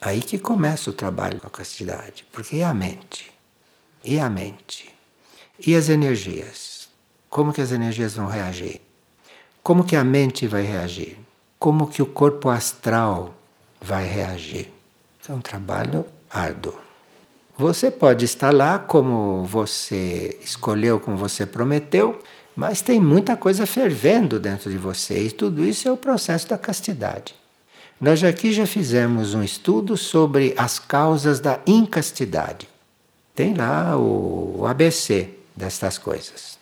aí 0.00 0.22
que 0.22 0.38
começa 0.38 0.88
o 0.88 0.92
trabalho 0.92 1.40
com 1.40 1.48
a 1.48 1.50
castidade, 1.50 2.24
porque 2.30 2.58
é 2.58 2.64
a 2.64 2.72
mente. 2.72 3.32
E 4.04 4.20
a 4.20 4.30
mente? 4.30 4.94
E 5.58 5.74
as 5.74 5.88
energias? 5.88 6.88
Como 7.28 7.52
que 7.52 7.60
as 7.60 7.72
energias 7.72 8.14
vão 8.14 8.28
reagir? 8.28 8.80
Como 9.64 9.82
que 9.82 9.96
a 9.96 10.04
mente 10.04 10.46
vai 10.46 10.62
reagir? 10.62 11.18
Como 11.60 11.86
que 11.86 12.00
o 12.00 12.06
corpo 12.06 12.48
astral 12.48 13.34
vai 13.80 14.06
reagir? 14.06 14.72
É 15.28 15.32
um 15.32 15.42
trabalho 15.42 16.06
árduo. 16.30 16.74
Você 17.58 17.90
pode 17.90 18.24
estar 18.24 18.52
lá 18.52 18.78
como 18.78 19.44
você 19.44 20.38
escolheu, 20.42 20.98
como 20.98 21.18
você 21.18 21.44
prometeu, 21.44 22.18
mas 22.56 22.80
tem 22.80 22.98
muita 22.98 23.36
coisa 23.36 23.66
fervendo 23.66 24.40
dentro 24.40 24.70
de 24.70 24.78
você 24.78 25.26
e 25.26 25.30
tudo 25.30 25.62
isso 25.62 25.86
é 25.86 25.92
o 25.92 25.98
processo 25.98 26.48
da 26.48 26.56
castidade. 26.56 27.34
Nós 28.00 28.24
aqui 28.24 28.54
já 28.54 28.66
fizemos 28.66 29.34
um 29.34 29.42
estudo 29.42 29.98
sobre 29.98 30.54
as 30.56 30.78
causas 30.78 31.40
da 31.40 31.60
incastidade. 31.66 32.66
Tem 33.34 33.52
lá 33.52 33.98
o 33.98 34.64
ABC 34.66 35.28
destas 35.54 35.98
coisas. 35.98 36.58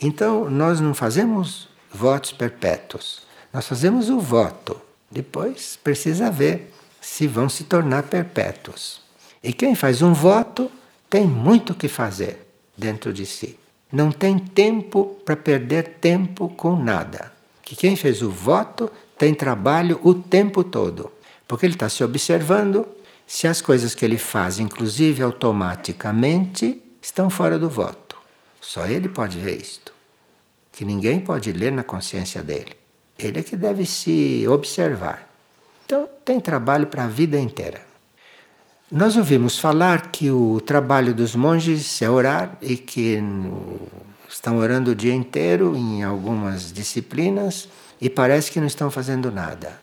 Então, 0.00 0.48
nós 0.48 0.80
não 0.80 0.94
fazemos 0.94 1.68
votos 1.92 2.30
perpétuos. 2.30 3.21
Nós 3.52 3.66
fazemos 3.66 4.08
o 4.08 4.18
voto. 4.18 4.80
Depois 5.10 5.78
precisa 5.82 6.30
ver 6.30 6.72
se 7.00 7.26
vão 7.26 7.48
se 7.48 7.64
tornar 7.64 8.04
perpétuos. 8.04 9.02
E 9.42 9.52
quem 9.52 9.74
faz 9.74 10.02
um 10.02 10.12
voto 10.12 10.70
tem 11.10 11.26
muito 11.26 11.72
o 11.72 11.74
que 11.74 11.88
fazer 11.88 12.46
dentro 12.76 13.12
de 13.12 13.26
si 13.26 13.58
não 13.92 14.10
tem 14.10 14.38
tempo 14.38 15.18
para 15.22 15.36
perder 15.36 15.98
tempo 16.00 16.48
com 16.48 16.74
nada. 16.74 17.30
Que 17.62 17.76
quem 17.76 17.94
fez 17.94 18.22
o 18.22 18.30
voto 18.30 18.90
tem 19.18 19.34
trabalho 19.34 20.00
o 20.02 20.14
tempo 20.14 20.64
todo, 20.64 21.12
porque 21.46 21.66
ele 21.66 21.74
está 21.74 21.88
se 21.88 22.02
observando 22.02 22.86
se 23.26 23.46
as 23.46 23.60
coisas 23.60 23.94
que 23.94 24.04
ele 24.04 24.16
faz, 24.16 24.58
inclusive 24.58 25.22
automaticamente, 25.22 26.82
estão 27.00 27.28
fora 27.28 27.58
do 27.58 27.68
voto. 27.68 28.16
Só 28.60 28.86
ele 28.86 29.08
pode 29.08 29.38
ver 29.38 29.60
isto. 29.60 29.92
Que 30.72 30.84
ninguém 30.84 31.20
pode 31.20 31.52
ler 31.52 31.70
na 31.70 31.84
consciência 31.84 32.42
dele. 32.42 32.74
Ele 33.18 33.40
é 33.40 33.42
que 33.42 33.56
deve 33.56 33.86
se 33.86 34.46
observar. 34.48 35.28
Então, 35.84 36.08
tem 36.24 36.40
trabalho 36.40 36.86
para 36.86 37.04
a 37.04 37.08
vida 37.08 37.38
inteira. 37.38 37.82
Nós 38.90 39.16
ouvimos 39.16 39.58
falar 39.58 40.10
que 40.10 40.30
o 40.30 40.60
trabalho 40.60 41.14
dos 41.14 41.34
monges 41.34 42.02
é 42.02 42.10
orar 42.10 42.56
e 42.60 42.76
que 42.76 43.22
estão 44.28 44.58
orando 44.58 44.90
o 44.90 44.94
dia 44.94 45.14
inteiro 45.14 45.74
em 45.76 46.02
algumas 46.02 46.72
disciplinas 46.72 47.68
e 48.00 48.10
parece 48.10 48.50
que 48.50 48.60
não 48.60 48.66
estão 48.66 48.90
fazendo 48.90 49.30
nada. 49.30 49.80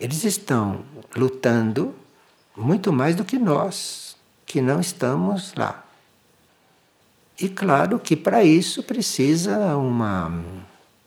Eles 0.00 0.24
estão 0.24 0.84
lutando 1.14 1.94
muito 2.56 2.92
mais 2.92 3.14
do 3.14 3.24
que 3.24 3.38
nós, 3.38 4.16
que 4.46 4.60
não 4.60 4.80
estamos 4.80 5.54
lá. 5.54 5.84
E 7.38 7.48
claro 7.48 7.98
que 7.98 8.16
para 8.16 8.42
isso 8.42 8.82
precisa 8.82 9.76
uma 9.76 10.42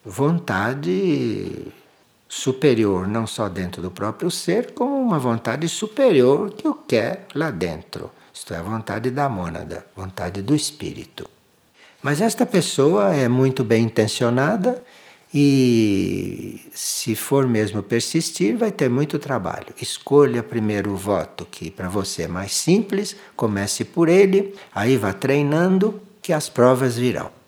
vontade 0.06 1.72
superior, 2.28 3.08
não 3.08 3.28
só 3.28 3.48
dentro 3.48 3.82
do 3.82 3.92
próprio 3.92 4.32
ser, 4.32 4.72
como 4.72 5.00
uma 5.00 5.20
vontade 5.20 5.70
superior 5.70 6.52
que 6.52 6.68
o 6.68 6.74
quer 6.74 7.28
lá 7.36 7.52
dentro. 7.52 8.10
Isto 8.34 8.54
é, 8.54 8.58
a 8.58 8.64
vontade 8.64 9.12
da 9.12 9.30
mônada, 9.30 9.86
vontade 9.96 10.42
do 10.42 10.56
espírito. 10.56 11.30
Mas 12.02 12.20
esta 12.20 12.46
pessoa 12.46 13.14
é 13.14 13.30
muito 13.30 13.64
bem 13.64 13.84
intencionada 13.84 14.84
e, 15.34 16.60
se 16.74 17.16
for 17.16 17.48
mesmo 17.48 17.82
persistir, 17.82 18.58
vai 18.58 18.72
ter 18.72 18.90
muito 18.90 19.18
trabalho. 19.20 19.68
Escolha 19.80 20.44
primeiro 20.44 20.92
o 20.92 20.98
voto 20.98 21.46
que 21.50 21.72
para 21.72 21.88
você 21.88 22.24
é 22.24 22.28
mais 22.28 22.54
simples, 22.54 23.16
comece 23.36 23.86
por 23.86 24.10
ele, 24.10 24.54
aí 24.74 24.98
vá 24.98 25.14
treinando 25.14 26.02
que 26.22 26.34
as 26.34 26.50
provas 26.50 26.98
virão. 26.98 27.43